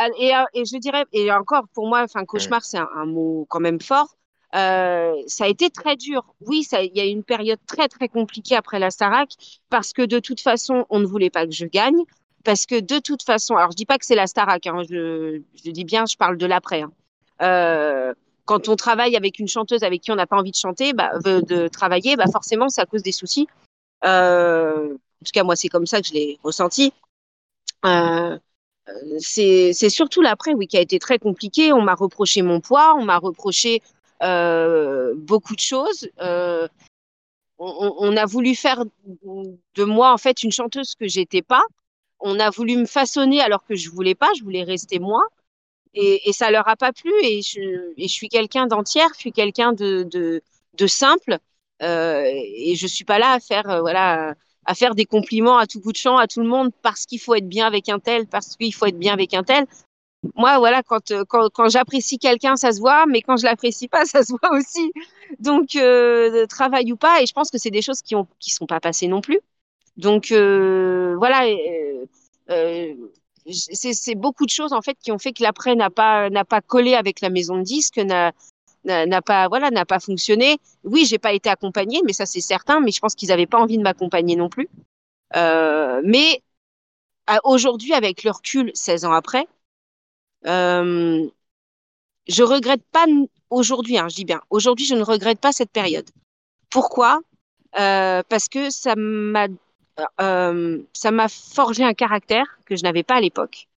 [0.53, 4.15] et, je dirais, et encore pour moi, enfin cauchemar, c'est un, mot quand même fort.
[4.53, 6.25] Euh, ça a été très dur.
[6.41, 9.29] Oui, il y a eu une période très très compliquée après la Starac
[9.69, 12.03] parce que de toute façon, on ne voulait pas que je gagne.
[12.43, 15.41] Parce que de toute façon, alors je dis pas que c'est la Starac, hein, je,
[15.63, 16.81] je, dis bien, je parle de l'après.
[16.81, 16.91] Hein.
[17.41, 18.13] Euh,
[18.45, 21.11] quand on travaille avec une chanteuse avec qui on n'a pas envie de chanter, bah,
[21.19, 23.47] de, travailler, bah forcément, ça cause des soucis.
[24.05, 26.91] Euh, en tout cas, moi, c'est comme ça que je l'ai ressenti.
[27.85, 28.37] Euh,
[29.19, 31.73] c'est surtout l'après, oui, qui a été très compliqué.
[31.73, 33.81] On m'a reproché mon poids, on m'a reproché
[34.23, 36.09] euh, beaucoup de choses.
[36.19, 36.67] Euh,
[37.59, 38.83] on, a voulu faire
[39.75, 41.61] de moi, en fait, une chanteuse que j'étais pas.
[42.19, 45.21] On a voulu me façonner alors que je voulais pas, je voulais rester moi.
[45.93, 47.11] Et, et ça leur a pas plu.
[47.23, 50.41] Et je, suis quelqu'un d'entière, je suis quelqu'un de,
[50.87, 51.37] simple.
[51.83, 55.67] Euh, et je suis pas là à faire, euh, voilà, à faire des compliments à
[55.67, 57.99] tout bout de champ à tout le monde parce qu'il faut être bien avec un
[57.99, 59.65] tel, parce qu'il faut être bien avec un tel.
[60.35, 64.05] Moi, voilà, quand, quand, quand j'apprécie quelqu'un, ça se voit, mais quand je l'apprécie pas,
[64.05, 64.91] ça se voit aussi.
[65.39, 68.51] Donc, euh, travail ou pas, et je pense que c'est des choses qui ont qui
[68.51, 69.39] sont pas passées non plus.
[69.97, 72.05] Donc, euh, voilà, euh,
[72.49, 72.93] euh
[73.49, 76.61] c'est beaucoup de choses en fait qui ont fait que l'après n'a pas n'a pas
[76.61, 78.33] collé avec la maison de disques, n'a
[78.85, 80.57] n'a pas voilà n'a pas fonctionné.
[80.83, 82.79] Oui, j'ai pas été accompagnée, mais ça c'est certain.
[82.79, 84.69] Mais je pense qu'ils n'avaient pas envie de m'accompagner non plus.
[85.35, 86.41] Euh, mais
[87.43, 89.47] aujourd'hui, avec le recul, 16 ans après,
[90.47, 91.27] euh,
[92.27, 93.05] je regrette pas
[93.49, 93.97] aujourd'hui.
[93.97, 96.09] Hein, je dis bien aujourd'hui, je ne regrette pas cette période.
[96.69, 97.21] Pourquoi?
[97.79, 99.47] Euh, Parce que ça m'a
[100.93, 103.67] ça m'a forgé un caractère que je n'avais pas à l'époque.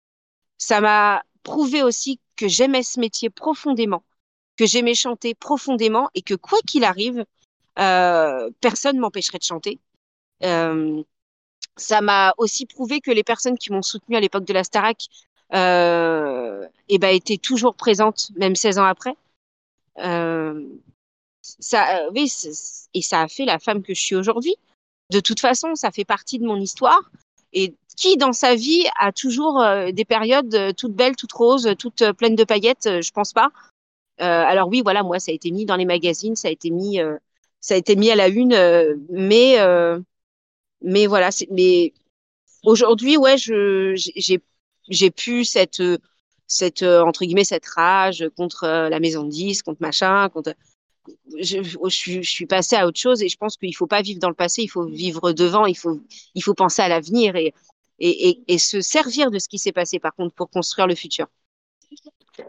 [0.58, 4.02] Ça m'a prouvé aussi que j'aimais ce métier profondément
[4.56, 7.24] que j'aimais chanter profondément et que quoi qu'il arrive,
[7.78, 9.78] euh, personne m'empêcherait de chanter.
[10.42, 11.02] Euh,
[11.76, 15.06] ça m'a aussi prouvé que les personnes qui m'ont soutenue à l'époque de la Starac
[15.54, 19.16] euh, eh ben, étaient toujours présentes, même 16 ans après.
[19.98, 20.62] Euh,
[21.42, 24.54] ça, et ça a fait la femme que je suis aujourd'hui.
[25.10, 27.10] De toute façon, ça fait partie de mon histoire.
[27.52, 29.62] Et qui dans sa vie a toujours
[29.92, 33.50] des périodes toutes belles, toutes roses, toutes pleines de paillettes Je pense pas.
[34.20, 36.70] Euh, alors oui, voilà, moi, ça a été mis dans les magazines, ça a été
[36.70, 37.16] mis, euh,
[37.61, 39.57] ça a été mis à la une, euh, mais,
[40.83, 41.92] mais voilà, mais
[42.64, 45.83] aujourd'hui, ouais, j'ai, pu cette,
[46.46, 50.55] cette entre guillemets cette rage contre la maison de 10, contre machin, contre
[51.40, 54.29] je, je, suis passée à autre chose et je pense qu'il faut pas vivre dans
[54.29, 56.00] le passé, il faut vivre devant, il faut,
[56.35, 57.53] il faut penser à l'avenir et,
[57.98, 61.27] et, et, se servir de ce qui s'est passé par contre pour construire le futur.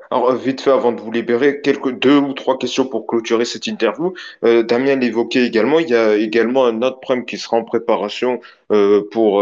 [0.10, 3.46] Alors, euh, vite fait, avant de vous libérer, quelques deux ou trois questions pour clôturer
[3.46, 4.14] cette interview.
[4.44, 8.40] Euh, Damien l'évoquait également, il y a également un autre prime qui sera en préparation
[8.72, 9.36] euh, pour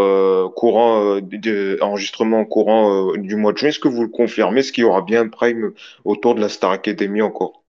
[0.55, 3.69] courant de, enregistrement courant du mois de juin.
[3.69, 4.59] Est-ce que vous le confirmez?
[4.59, 7.63] Est-ce qu'il y aura bien un prime autour de la Star Academy encore?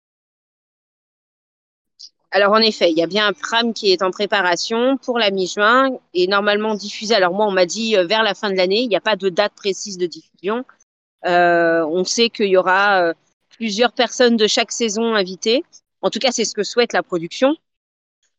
[2.33, 5.31] Alors en effet, il y a bien un prime qui est en préparation pour la
[5.31, 7.13] mi-juin et normalement diffusé.
[7.13, 8.79] Alors moi, on m'a dit vers la fin de l'année.
[8.81, 10.63] Il n'y a pas de date précise de diffusion.
[11.25, 13.13] Euh, on sait qu'il y aura euh,
[13.49, 15.63] plusieurs personnes de chaque saison invitées.
[16.01, 17.55] En tout cas, c'est ce que souhaite la production.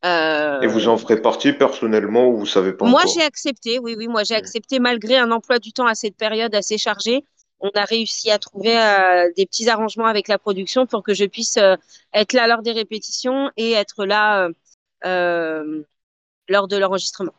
[0.04, 3.78] Euh, Et vous en ferez partie personnellement ou vous savez pas Moi, j'ai accepté.
[3.78, 7.24] Oui, oui, moi j'ai accepté malgré un emploi du temps à cette période assez chargé.
[7.60, 11.24] On a réussi à trouver euh, des petits arrangements avec la production pour que je
[11.24, 11.76] puisse euh,
[12.12, 14.48] être là lors des répétitions et être là
[16.48, 17.32] lors de l'enregistrement.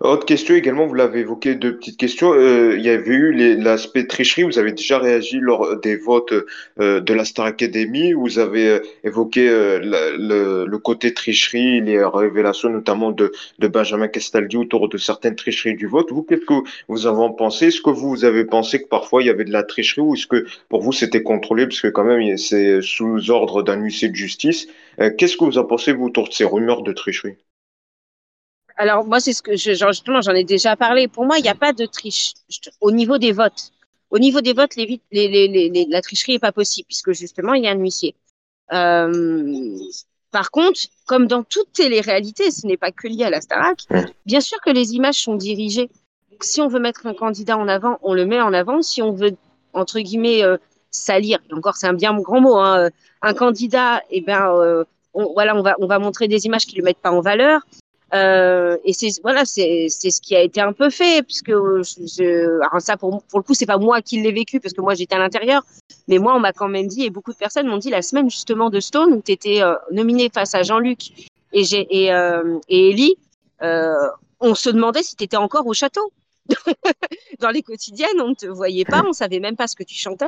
[0.00, 2.32] Autre question également, vous l'avez évoqué, deux petites questions.
[2.32, 6.32] Euh, il y avait eu l'aspect tricherie, vous avez déjà réagi lors des votes
[6.80, 9.78] euh, de la Star Academy, vous avez euh, évoqué euh,
[10.18, 15.76] le, le, côté tricherie, les révélations notamment de, de Benjamin Castaldi autour de certaines tricheries
[15.76, 16.10] du vote.
[16.10, 19.30] Vous, qu'est-ce que vous avez pensé Est-ce que vous, avez pensé que parfois il y
[19.30, 21.66] avait de la tricherie ou est-ce que pour vous c'était contrôlé?
[21.66, 24.66] Parce que quand même c'est sous ordre d'un huissier de justice.
[25.18, 27.36] Qu'est-ce que vous en pensez vous autour de ces rumeurs de tricherie?
[28.76, 31.08] Alors moi, c'est ce que je, justement, j'en ai déjà parlé.
[31.08, 32.34] Pour moi, il n'y a pas de triche
[32.80, 33.70] au niveau des votes.
[34.10, 37.54] Au niveau des votes, les, les, les, les la tricherie n'est pas possible puisque justement,
[37.54, 38.14] il y a un huissier.
[38.72, 39.76] Euh,
[40.30, 43.78] par contre, comme dans toutes les réalités, ce n'est pas que lié à la Starac,
[44.26, 45.90] bien sûr que les images sont dirigées.
[46.40, 48.82] Si on veut mettre un candidat en avant, on le met en avant.
[48.82, 49.36] Si on veut,
[49.72, 50.56] entre guillemets, euh,
[50.90, 52.90] salir, et encore c'est un bien grand mot, hein,
[53.22, 56.74] un candidat, eh ben, euh, on, voilà, on va, on va montrer des images qui
[56.74, 57.62] ne le mettent pas en valeur.
[58.12, 62.80] Euh, et c'est voilà, c'est ce qui a été un peu fait, puisque je, alors
[62.80, 65.16] ça pour, pour le coup, c'est pas moi qui l'ai vécu parce que moi j'étais
[65.16, 65.62] à l'intérieur,
[66.06, 68.30] mais moi on m'a quand même dit et beaucoup de personnes m'ont dit la semaine
[68.30, 71.10] justement de Stone où tu étais euh, nominé face à Jean-Luc
[71.52, 73.16] et et, euh, et Ellie,
[73.62, 73.94] euh,
[74.40, 76.12] on se demandait si tu étais encore au château.
[77.40, 79.94] Dans les quotidiennes, on ne te voyait pas, on savait même pas ce que tu
[79.94, 80.26] chantais.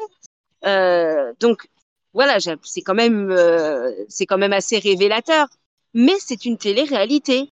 [0.65, 1.69] Euh, donc
[2.15, 5.49] voilà, c'est quand même euh, c'est quand même assez révélateur.
[5.93, 7.51] Mais c'est une télé-réalité.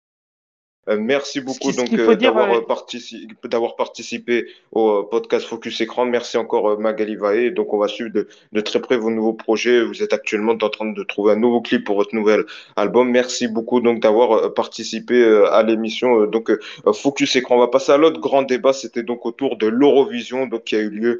[0.89, 6.05] Euh, merci beaucoup donc euh, d'avoir euh, participé, d'avoir participé au podcast Focus Écran.
[6.05, 7.51] Merci encore Magali Vaé.
[7.51, 9.81] Donc on va suivre de, de, très près vos nouveaux projets.
[9.81, 12.43] Vous êtes actuellement en train de trouver un nouveau clip pour votre nouvel
[12.75, 13.09] album.
[13.09, 16.25] Merci beaucoup donc d'avoir participé à l'émission.
[16.25, 16.51] Donc
[16.93, 17.55] Focus Écran.
[17.55, 18.73] On va passer à l'autre grand débat.
[18.73, 21.17] C'était donc autour de l'Eurovision donc qui a eu lieu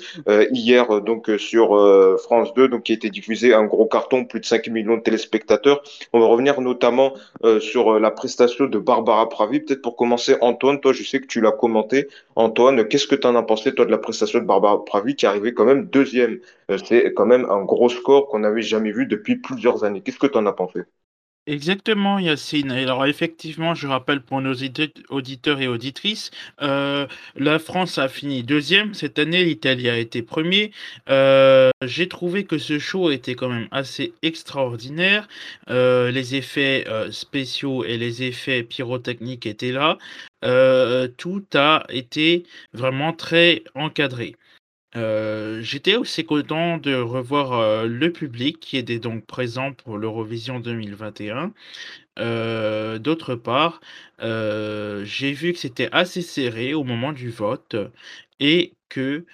[0.52, 1.70] hier donc sur
[2.20, 5.02] France 2 donc qui a été diffusé un gros carton plus de 5 millions de
[5.02, 5.84] téléspectateurs.
[6.12, 7.14] On va revenir notamment
[7.60, 11.42] sur la prestation de Barbara Pravi Peut-être pour commencer, Antoine, toi, je sais que tu
[11.42, 12.08] l'as commenté.
[12.36, 15.26] Antoine, qu'est-ce que tu en as pensé, toi, de la prestation de Barbara Pravi qui
[15.26, 16.40] est arrivée quand même deuxième?
[16.72, 20.02] Euh, C'est quand même un gros score qu'on n'avait jamais vu depuis plusieurs années.
[20.02, 20.82] Qu'est-ce que tu en as pensé?
[21.46, 22.72] Exactement, Yacine.
[22.72, 24.54] Alors effectivement, je rappelle pour nos
[25.10, 28.94] auditeurs et auditrices, euh, la France a fini deuxième.
[28.94, 30.72] Cette année, l'Italie a été premier.
[31.10, 35.28] Euh, j'ai trouvé que ce show était quand même assez extraordinaire.
[35.70, 39.98] Euh, les effets spéciaux et les effets pyrotechniques étaient là.
[41.18, 44.36] tout a été vraiment très encadré.
[44.96, 50.60] Euh, j'étais aussi content de revoir, euh, le public qui était donc présent pour l'Eurovision
[50.60, 51.54] 2021.
[52.20, 53.82] Euh, d'autre part,
[54.20, 57.76] j'ai vu que c'était assez serré au moment du vote
[58.40, 59.26] et que,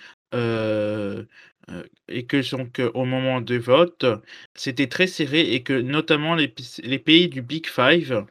[2.07, 4.05] et que donc, au moment du vote,
[4.55, 8.25] c'était très serré et que notamment les les pays du Big Five,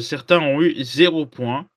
[0.00, 1.68] certains ont eu 0 point.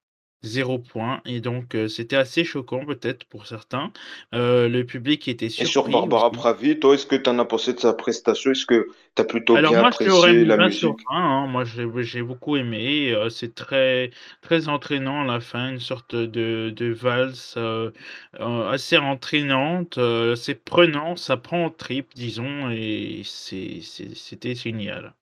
[0.46, 3.92] Zéro point et donc c'était assez choquant peut-être pour certains.
[4.32, 7.80] le public était Et sur Barbara Pravi, toi, est-ce que tu en as pensé de
[7.80, 8.52] sa prestation?
[8.52, 11.00] Est-ce que tu as plutôt bien apprécié la musique?
[11.10, 16.72] hein, moi j'ai beaucoup aimé, c'est très très entraînant à la fin, une sorte de
[16.76, 17.58] de valse,
[18.40, 20.00] assez entraînante,
[20.36, 25.14] c'est prenant, ça prend en trip disons et c'était génial.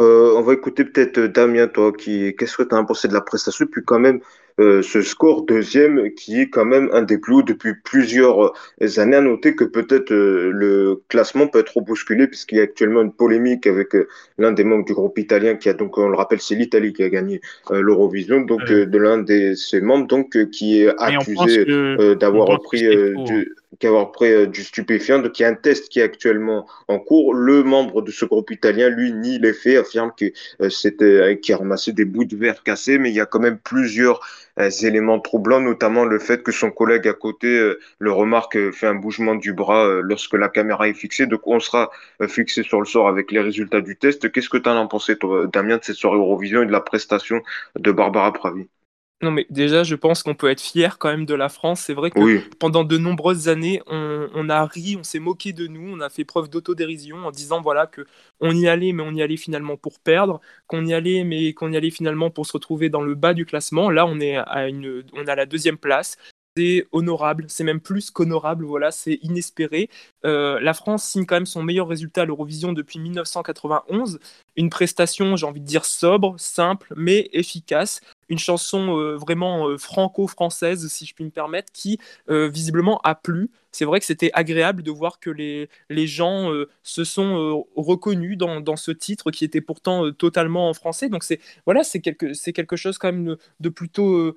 [0.00, 3.14] Euh, on va écouter peut-être euh, Damien, toi, qui qu'est-ce que tu as pensé de
[3.14, 4.20] la prestation, puis quand même
[4.58, 8.52] euh, ce score deuxième qui est quand même un des plus hauts depuis plusieurs
[8.96, 9.16] années.
[9.16, 13.66] À noter que peut-être le classement peut être bousculé puisqu'il y a actuellement une polémique
[13.66, 13.94] avec
[14.38, 17.02] l'un des membres du groupe italien qui a donc, on le rappelle, c'est l'Italie qui
[17.02, 21.66] a gagné l'Eurovision, donc de l'un de ses membres donc qui est accusé
[22.18, 22.80] d'avoir pris
[23.26, 25.18] du qui avoir pris euh, du stupéfiant.
[25.18, 27.34] Donc, il y a un test qui est actuellement en cours.
[27.34, 30.26] Le membre de ce groupe italien, lui, nie les faits, affirme que
[30.60, 33.26] euh, c'était, euh, qu'il a ramassé des bouts de verre cassés, mais il y a
[33.26, 34.20] quand même plusieurs
[34.82, 39.34] éléments troublants, notamment le fait que son collègue à côté le remarque, fait un bougement
[39.34, 41.26] du bras lorsque la caméra est fixée.
[41.26, 41.90] Donc, on sera
[42.26, 44.32] fixé sur le sort avec les résultats du test.
[44.32, 45.16] Qu'est-ce que tu en as pensé,
[45.52, 47.42] Damien, de cette soirée Eurovision et de la prestation
[47.78, 48.66] de Barbara Pravi?
[49.22, 51.80] Non, mais déjà, je pense qu'on peut être fier quand même de la France.
[51.80, 55.90] C'est vrai que pendant de nombreuses années, on, a ri, on s'est moqué de nous,
[55.90, 58.06] on a fait preuve d'autodérision en disant voilà que
[58.40, 61.72] on y allait, mais on y allait finalement pour perdre, qu'on y allait, mais qu'on
[61.72, 63.88] y allait finalement pour se retrouver dans le bas du classement.
[63.88, 66.18] Là, on est à une, on a la deuxième place
[66.56, 69.90] c'est honorable, c'est même plus qu'honorable, voilà, c'est inespéré.
[70.24, 74.18] Euh, la France signe quand même son meilleur résultat à l'Eurovision depuis 1991,
[74.56, 79.76] une prestation, j'ai envie de dire, sobre, simple, mais efficace, une chanson euh, vraiment euh,
[79.76, 83.50] franco-française, si je puis me permettre, qui visiblement a plu.
[83.72, 86.50] C'est vrai que c'était agréable de voir que les, les gens
[86.82, 91.08] se sont reconnus dans, dans, ce titre qui était pourtant totalement en français.
[91.08, 94.34] Donc c'est voilà, c'est quelque, quelque chose quand même de, de plutôt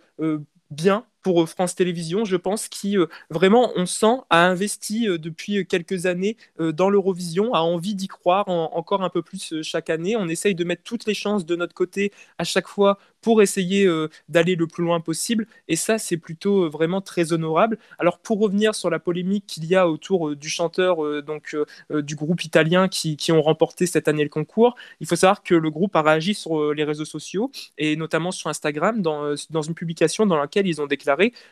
[0.71, 5.17] bien pour euh, France Télévisions, je pense, qui euh, vraiment, on sent, a investi euh,
[5.17, 10.15] depuis quelques années dans l'Eurovision, a envie d'y croire encore un peu plus chaque année.
[10.15, 13.89] On essaye de mettre toutes les chances de notre côté à chaque fois pour essayer
[14.29, 15.47] d'aller le plus loin possible.
[15.67, 17.77] Et ça, c'est plutôt vraiment très honorable.
[17.97, 21.55] Alors, pour revenir sur la polémique qu'il y a autour du chanteur donc,
[21.89, 25.55] du groupe italien qui, qui, ont remporté cette année le concours, il faut savoir que
[25.55, 29.73] le groupe a réagi sur les réseaux sociaux et notamment sur Instagram dans, dans une
[29.73, 31.08] publication dans laquelle ils ont déclaré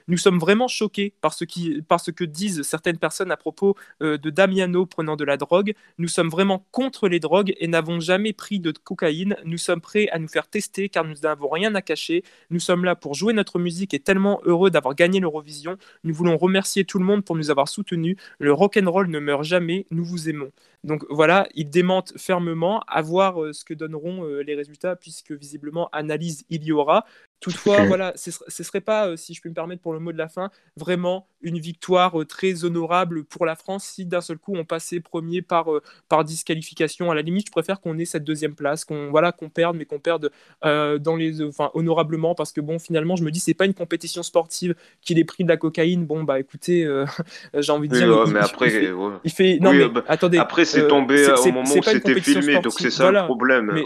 [0.08, 5.16] Nous sommes vraiment choqués par ce, que disent certaines personnes à propos de Damiano prenant
[5.16, 5.74] de la drogue.
[5.98, 9.36] Nous sommes vraiment contre les drogues et n'avons jamais pris de cocaïne.
[9.46, 12.24] Nous sommes prêts à nous faire tester car nous n'avons rien à cacher.
[12.50, 15.78] Nous sommes là pour jouer notre musique et tellement heureux d'avoir gagné l'Eurovision.
[16.04, 18.18] Nous voulons remercier tout le monde pour nous avoir soutenus.
[18.40, 19.86] Le rock'n'roll ne meurt jamais.
[19.92, 20.52] Nous vous aimons.
[20.84, 25.32] Donc voilà, il démente fermement, à voir euh, ce que donneront euh, les résultats, puisque
[25.32, 27.06] visiblement analyse il y aura.
[27.40, 30.12] Toutefois, voilà, ce ne serait pas, euh, si je peux me permettre pour le mot
[30.12, 34.40] de la fin, vraiment une victoire euh, très honorable pour la France si d'un seul
[34.40, 37.12] coup on passait premier par, euh, par disqualification.
[37.12, 39.86] À la limite, je préfère qu'on ait cette deuxième place, qu'on voilà, qu'on perde, mais
[39.86, 40.32] qu'on perde
[40.64, 44.24] dans les, enfin, honorablement, parce que bon, finalement, je me dis, c'est pas une compétition
[44.24, 46.06] sportive qu'il ait pris de la cocaïne.
[46.06, 46.88] Bon, bah écoutez,
[47.54, 48.28] j'ai envie de dire.
[48.28, 48.92] mais après,
[49.24, 50.40] il fait, non, mais, bah, attendez.
[50.40, 53.72] Après, c'est tombé au moment où c'était filmé, donc c'est ça le problème.
[53.74, 53.84] Mais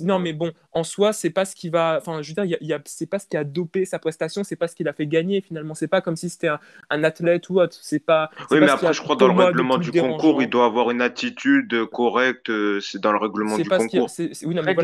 [0.00, 1.98] non, mais bon, en soi, c'est pas ce qui va.
[1.98, 4.44] Enfin, je veux dire, il y a c'est pas ce qui a dopé sa prestation,
[4.44, 5.74] c'est pas ce qui l'a fait gagner finalement.
[5.74, 6.50] C'est pas comme si c'était
[6.90, 7.76] un, athlète ou autre.
[7.80, 8.30] C'est pas.
[8.50, 11.86] Oui, mais après, je crois dans le règlement du concours, il doit avoir une attitude
[11.86, 12.50] correcte.
[12.50, 14.10] Euh, c'est dans le règlement du concours.
[14.18, 14.74] oui, non, mais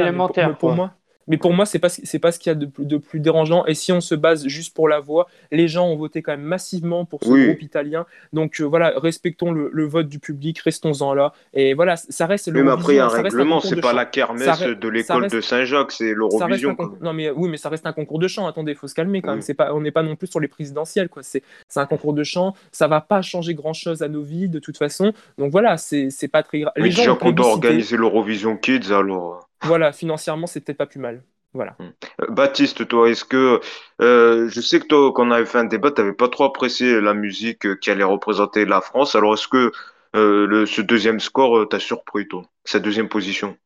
[0.58, 0.94] pour moi,
[1.28, 3.20] mais pour moi, c'est pas c'est pas ce qu'il y a de plus, de plus,
[3.20, 3.64] dérangeant.
[3.66, 6.42] Et si on se base juste pour la voix, les gens ont voté quand même
[6.42, 8.06] massivement pour ce groupe italien.
[8.32, 11.32] Donc euh, voilà, respectons le, vote du public, restons-en là.
[11.54, 12.48] Et voilà, ça reste.
[12.48, 15.92] Même après, il y a un règlement, c'est pas la kermesse de l'école de Saint-Jacques,
[15.92, 16.76] c'est l'Eurovision.
[17.00, 18.46] Non mais oui, mais ça reste un concours de chant.
[18.46, 19.42] Attendez, il faut se calmer quand même.
[19.42, 21.22] C'est pas, on n'est pas non plus sur les présidentielles, quoi.
[21.22, 21.42] C'est
[21.76, 22.54] un concours de chant.
[22.72, 25.12] Ça va pas changer grand-chose à nos vies de toute façon.
[25.36, 26.72] Donc voilà, c'est pas très grave.
[26.76, 31.00] Les gens déjà qu'on doit organiser l'Eurovision Kids, alors voilà, financièrement, c'est peut-être pas plus
[31.00, 31.22] mal.
[31.54, 31.76] Voilà.
[31.78, 31.90] Hmm.
[32.22, 33.60] Euh, Baptiste, toi, est-ce que
[34.00, 36.44] euh, je sais que toi, quand on avait fait un débat, tu n'avais pas trop
[36.44, 39.14] apprécié la musique euh, qui allait représenter la France.
[39.14, 39.72] Alors, est-ce que
[40.14, 43.56] le, ce deuxième score t'a surpris, toi, cette deuxième position?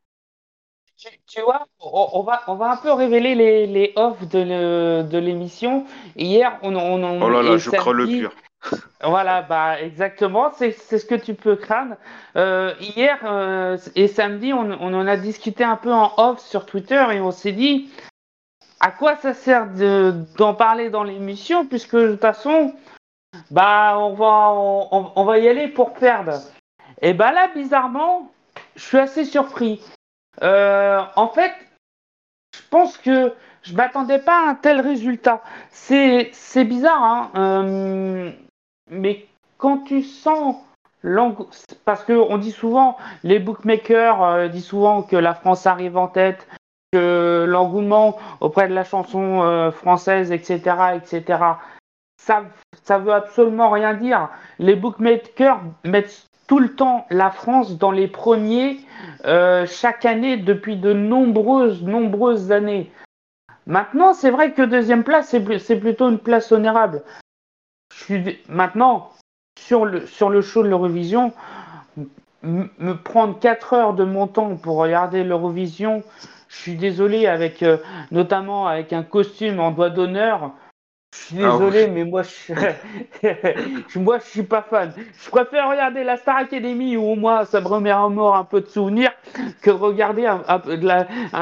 [1.27, 5.85] Tu, vois, on, va, on va un peu révéler les, les offs de l'émission.
[6.15, 8.33] Hier, on, on, Oh là là, je crains le pire.
[9.05, 11.97] Voilà, bah exactement, c'est ce que tu peux craindre.
[12.37, 17.05] Euh, hier euh, et samedi, on, en a discuté un peu en off sur Twitter
[17.13, 17.91] et on s'est dit
[18.79, 19.67] à quoi ça sert
[20.37, 22.75] d'en parler dans l'émission puisque de toute façon,
[23.51, 26.41] bah on va on, va y aller pour perdre.
[27.01, 28.31] Et bah là, bizarrement,
[28.77, 29.81] je suis assez surpris.
[30.43, 31.53] Euh, en fait,
[32.55, 35.43] je pense que je m'attendais pas à un tel résultat.
[35.71, 36.31] C'est
[36.65, 38.33] bizarre, hein.
[38.93, 39.27] Mais
[39.59, 40.57] quand tu sens
[41.85, 46.47] parce qu'on dit souvent, les bookmakers euh, disent souvent que la France arrive en tête,
[46.93, 50.61] que l'engouement auprès de la chanson euh, française, etc.,
[50.95, 51.41] etc.,
[52.19, 52.45] ça,
[52.85, 54.29] ça veut absolument rien dire.
[54.61, 58.79] Les bookmakers mettent tout le temps la France dans les premiers
[59.25, 62.93] euh, chaque année depuis de nombreuses, nombreuses années.
[63.67, 67.03] Maintenant, c'est vrai que deuxième place, c'est plutôt une place honorable.
[68.49, 69.11] Maintenant,
[69.59, 71.33] sur le, sur le show de l'Eurovision,
[72.43, 76.03] me prendre 4 heures de mon temps pour regarder l'Eurovision,
[76.53, 77.79] je suis désolé, avec euh,
[78.11, 80.53] notamment avec un costume en doigt d'honneur.
[81.15, 82.23] Je suis ah désolé, mais moi
[83.23, 84.93] je, moi, je suis pas fan.
[85.23, 88.45] Je préfère regarder la Star Academy où au moins ça me remet à mort un
[88.45, 89.13] peu de souvenirs
[89.61, 90.31] que regarder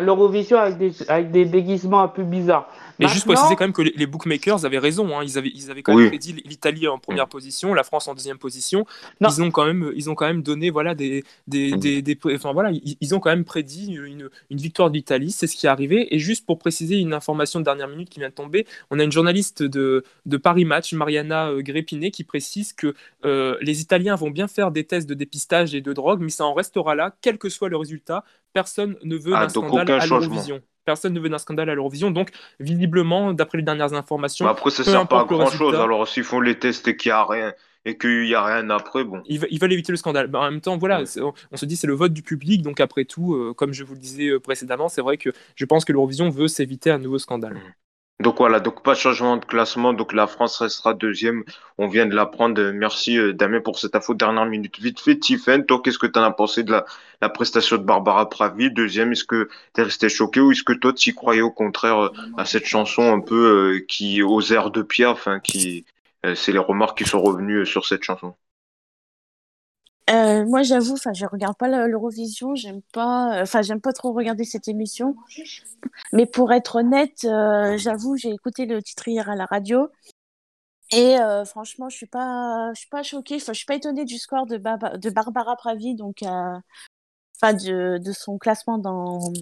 [0.00, 2.68] l'Eurovision avec des, avec des déguisements un peu bizarres.
[3.00, 5.18] Mais juste pour préciser quand même que les, bookmakers avaient raison.
[5.18, 5.24] Hein.
[5.24, 8.38] Ils, avaient, ils avaient quand même prédit l'Italie en première position, la France en deuxième
[8.38, 8.86] position.
[9.20, 12.70] Ils ont, quand même, ils ont quand même donné voilà, des, des, des, enfin, voilà,
[12.72, 15.30] ils, ont quand même prédit une, une victoire de l'Italie.
[15.30, 16.14] C'est ce qui est arrivé.
[16.14, 19.04] Et juste pour préciser une information de dernière minute qui vient de tomber, on a
[19.04, 24.16] une journaliste de, de Paris Match, Mariana euh, Gréppinet, qui précise que euh, les Italiens
[24.16, 27.14] vont bien faire des tests de dépistage et de drogue, mais ça en restera là,
[27.20, 28.24] quel que soit le résultat.
[28.52, 30.60] Personne ne veut ah, d'un scandale à l'Eurovision
[30.90, 32.10] personne ne veut d'un scandale à l'Eurovision.
[32.10, 34.44] Donc, visiblement, d'après les dernières informations.
[34.44, 35.76] Bah, après, ça ne sert pas à grand chose.
[35.76, 37.52] Alors, s'ils font les tests et qu'il n'y a rien.
[37.86, 39.22] Et qu'il n'y a rien après, bon.
[39.26, 40.26] Ils, veulent éviter le scandale.
[40.26, 41.02] Bah, en même temps, voilà,
[41.52, 43.94] on se dit c'est le vote du public, donc après tout, euh, comme je vous
[43.94, 47.18] le disais euh, précédemment, c'est vrai que je pense que l'Eurovision veut s'éviter un nouveau
[47.18, 47.56] scandale.
[48.20, 51.42] Donc voilà, donc pas de changement de classement, donc la France restera deuxième.
[51.78, 52.70] On vient de l'apprendre.
[52.70, 54.78] Merci euh, Damien pour cette info dernière minute.
[54.78, 56.82] Vite fait, Tiffen, toi, qu'est-ce que tu en as pensé de
[57.22, 58.70] la, prestation de Barbara Pravi?
[58.70, 61.98] Deuxième, est-ce que tu es resté choqué ou est-ce que toi, tu croyais au contraire
[61.98, 65.86] euh, à cette chanson un peu euh, qui, aux airs de Pierre, enfin, qui,
[66.34, 68.34] c'est les remarques qui sont revenues sur cette chanson?
[70.10, 74.12] Euh, moi, j'avoue, enfin, je regarde pas l'Eurovision, j'aime pas, euh, enfin, j'aime pas trop
[74.12, 75.16] regarder cette émission.
[76.12, 79.88] Mais pour être honnête, euh, j'avoue, j'ai écouté le titre hier à la radio
[80.92, 84.18] et franchement, je suis pas, je suis pas choquée, enfin, je suis pas étonnée du
[84.18, 89.32] score de, de Barbara Pravi, donc, enfin, de, de, son classement dans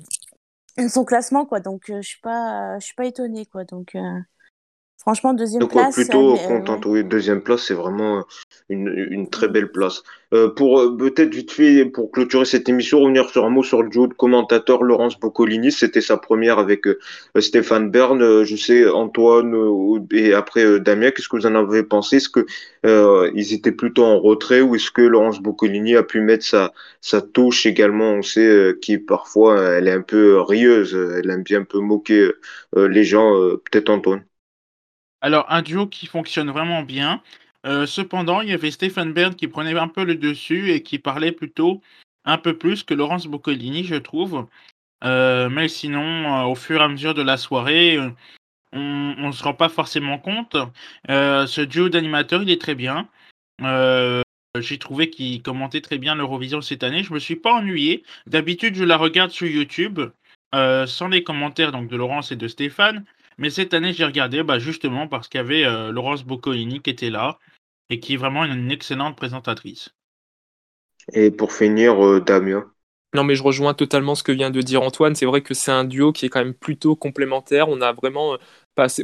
[0.91, 1.61] son classement, quoi.
[1.61, 3.65] Donc, je suis pas, je suis pas étonnée, quoi.
[3.65, 3.97] Donc.
[5.01, 5.95] Franchement, deuxième Donc place.
[5.95, 7.05] plutôt mais, euh, contente, oui.
[7.05, 8.25] Deuxième place, c'est vraiment
[8.69, 10.03] une, une très belle place.
[10.35, 13.83] Euh, pour euh, peut-être vite fait, pour clôturer cette émission, revenir sur un mot sur
[13.83, 15.73] le duo de commentateur Laurence Boccolini.
[15.73, 16.99] C'était sa première avec euh,
[17.39, 18.21] Stéphane Bern.
[18.21, 22.17] Euh, je sais, Antoine euh, et après euh, Damien, qu'est-ce que vous en avez pensé?
[22.17, 22.45] Est-ce que
[22.85, 26.73] euh, ils étaient plutôt en retrait ou est-ce que Laurence Boccolini a pu mettre sa,
[27.01, 28.11] sa touche également?
[28.15, 31.79] On sait euh, qui parfois elle est un peu rieuse, elle aime bien un peu
[31.79, 32.33] moquer
[32.77, 33.35] euh, les gens.
[33.37, 34.25] euh, peut-être Antoine.
[35.21, 37.23] Alors, un duo qui fonctionne vraiment bien.
[37.67, 40.99] Euh, cependant, il y avait Stéphane Bern qui prenait un peu le dessus et qui
[40.99, 41.83] parlait plutôt
[42.25, 44.47] un peu plus que Laurence Boccolini, je trouve.
[45.05, 47.99] Euh, mais sinon, euh, au fur et à mesure de la soirée,
[48.73, 50.57] on ne se rend pas forcément compte.
[51.09, 53.09] Ce duo d'animateurs, il est très bien.
[54.61, 57.03] J'ai trouvé qu'il commentait très bien l'Eurovision cette année.
[57.03, 58.05] Je me suis pas ennuyé.
[58.27, 60.01] D'habitude, je la regarde sur YouTube
[60.53, 63.05] sans les commentaires donc de Laurence et de Stéphane.
[63.39, 66.91] Mais cette année, j'ai regardé bah, justement parce qu'il y avait euh, Laurence Boccolini qui
[66.91, 67.39] était là
[67.91, 69.91] et qui est vraiment une, une excellente présentatrice.
[71.13, 72.65] Et pour finir, euh, Damien.
[73.15, 75.15] Non, mais je rejoins totalement ce que vient de dire Antoine.
[75.15, 77.69] C'est vrai que c'est un duo qui est quand même plutôt complémentaire.
[77.69, 78.37] On a vraiment euh,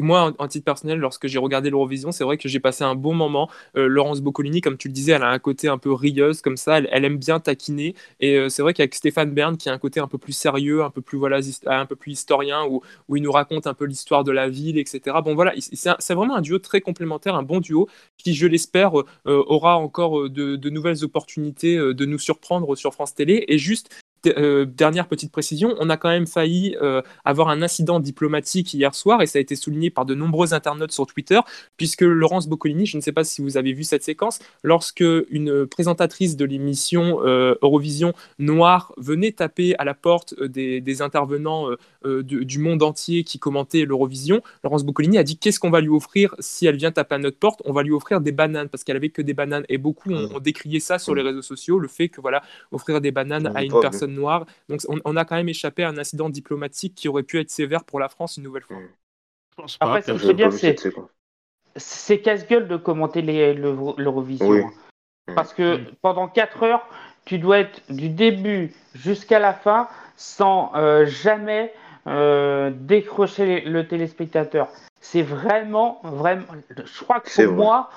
[0.01, 3.15] Moi, en, titre personnel, lorsque j'ai regardé l'Eurovision, c'est vrai que j'ai passé un bon
[3.15, 3.51] moment.
[3.77, 6.57] Euh, Laurence Boccolini, comme tu le disais, elle a un côté un peu rieuse comme
[6.57, 6.79] ça.
[6.79, 7.95] Elle, aime bien taquiner.
[8.21, 10.85] Et euh, c'est vrai qu'avec Stéphane Bern, qui a un côté un peu plus sérieux,
[10.85, 13.85] un peu plus voilà, un peu plus historien, où, où il nous raconte un peu
[13.85, 15.17] l'histoire de la ville, etc.
[15.25, 18.99] Bon, voilà, il- c'est vraiment un duo très complémentaire, un bon duo qui, je l'espère,
[18.99, 23.45] euh, aura encore de, nouvelles opportunités de nous surprendre sur France Télé.
[23.49, 23.91] Et juste
[24.27, 28.95] euh, dernière petite précision, on a quand même failli euh, avoir un incident diplomatique hier
[28.95, 31.41] soir et ça a été souligné par de nombreux internautes sur Twitter,
[31.77, 35.67] puisque Laurence Boccolini, je ne sais pas si vous avez vu cette séquence, lorsque une
[35.67, 41.69] présentatrice de l'émission euh, Eurovision Noire venait taper à la porte des, des intervenants
[42.05, 45.89] du, du monde entier qui commentaient l'Eurovision, Laurence Boccolini a dit qu'est-ce qu'on va lui
[45.89, 47.61] offrir si elle vient taper à notre porte?
[47.65, 49.65] On va lui offrir des bananes parce qu'elle avait que des bananes.
[49.69, 53.01] Et beaucoup ont, ont décrié ça sur les réseaux sociaux, le fait que voilà offrir
[53.01, 54.47] des bananes à une personne noire.
[54.69, 57.51] Donc on, on a quand même échappé à un incident diplomatique qui aurait pu être
[57.51, 58.79] sévère pour la France une nouvelle fois.
[58.79, 59.95] Je pense pas.
[59.97, 60.19] Après.
[60.19, 64.49] J'ai bien, c'est- casse-gueule de commenter l'Eurovision.
[64.49, 64.63] Oui.
[64.63, 65.33] hein.
[65.35, 65.87] Parce que Mm.
[66.03, 66.87] pendant 4 heures,
[67.25, 71.73] tu dois être du début jusqu'à la fin sans euh, jamais
[72.07, 74.69] euh, décrocher le téléspectateur.
[75.01, 76.45] C'est vraiment, vraiment.
[76.71, 77.65] Je crois que pour vrai.
[77.65, 77.91] moi,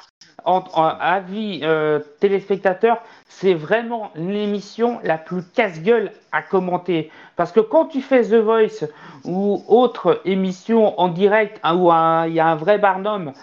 [0.46, 7.12] en, en avis euh, téléspectateur, c'est vraiment l'émission la plus casse-gueule à commenter.
[7.36, 8.88] Parce que quand tu fais The Voice
[9.26, 11.92] ou autre émission en direct hein, où
[12.28, 13.34] il y a un vrai barnum,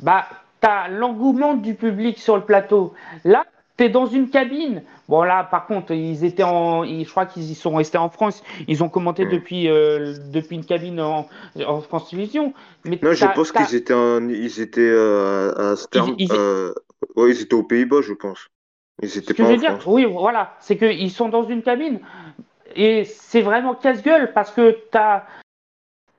[0.00, 0.26] bah,
[0.60, 2.94] tu as l'engouement du public sur le plateau.
[3.24, 3.44] Là,
[3.86, 4.82] dans une cabine.
[5.08, 6.82] Bon, là, par contre, ils étaient en.
[6.82, 8.42] ils- je crois qu'ils y sont restés en France.
[8.66, 9.30] Ils ont commenté Mm.
[9.30, 11.28] depuis, euh, depuis une cabine en,
[11.64, 12.52] en France Télévisions.
[12.84, 16.74] Mais Non, je pense qu'ils étaient, en- ils étaient euh, à, Stern- Ils- ils- euh,
[17.14, 18.48] ouais, ils étaient aux Pays-Bas, je pense.
[19.00, 19.84] Ils Ce étaient que pas je dire, France.
[19.86, 22.00] oui, voilà, c'est qu'ils sont dans une cabine
[22.74, 25.22] et c'est vraiment casse-gueule parce que t'as.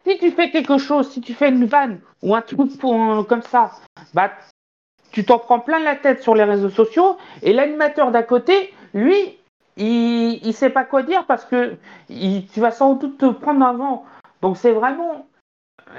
[0.08, 3.42] Si tu fais quelque chose, si tu fais une vanne ou un truc pour- comme
[3.44, 3.72] ça,
[4.14, 4.32] bah
[5.12, 9.38] tu t'en prends plein la tête sur les réseaux sociaux et l'animateur d'à côté, lui,
[9.78, 11.76] il, il sait pas quoi dire parce que
[12.08, 14.06] tu vas sans doute te prendre un vent.
[14.42, 15.28] Donc c'est vraiment,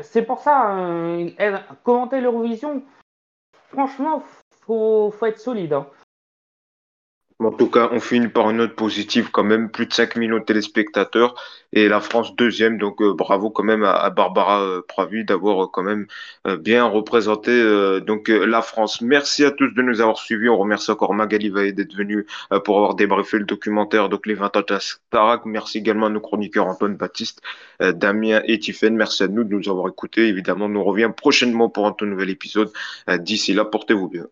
[0.03, 1.29] c'est pour ça, euh,
[1.85, 2.83] commenter l'Eurovision,
[3.69, 4.23] franchement,
[4.63, 5.73] faut, faut être solide.
[5.73, 5.87] hein.
[7.43, 10.39] En tout cas, on finit par une note positive quand même, plus de 5 millions
[10.39, 11.35] de téléspectateurs
[11.73, 12.77] et la France deuxième.
[12.77, 16.07] Donc euh, bravo quand même à, Barbara euh, Pravi d'avoir euh, quand même
[16.47, 17.51] euh, bien représenté
[18.03, 19.01] donc la France.
[19.01, 20.51] Merci à tous de nous avoir suivis.
[20.51, 22.27] On remercie encore Magali Vaillé d'être venue
[22.65, 25.47] pour avoir débriefé le documentaire donc les 20 ans Starac.
[25.47, 27.41] Merci également à nos chroniqueurs Antoine Baptiste,
[27.81, 28.97] Damien et Tiffaine.
[28.97, 30.29] Merci à nous de nous avoir écoutés.
[30.29, 32.71] Évidemment, nous revient prochainement pour un tout nouvel épisode.
[33.09, 34.27] D'ici là, portez-vous bien.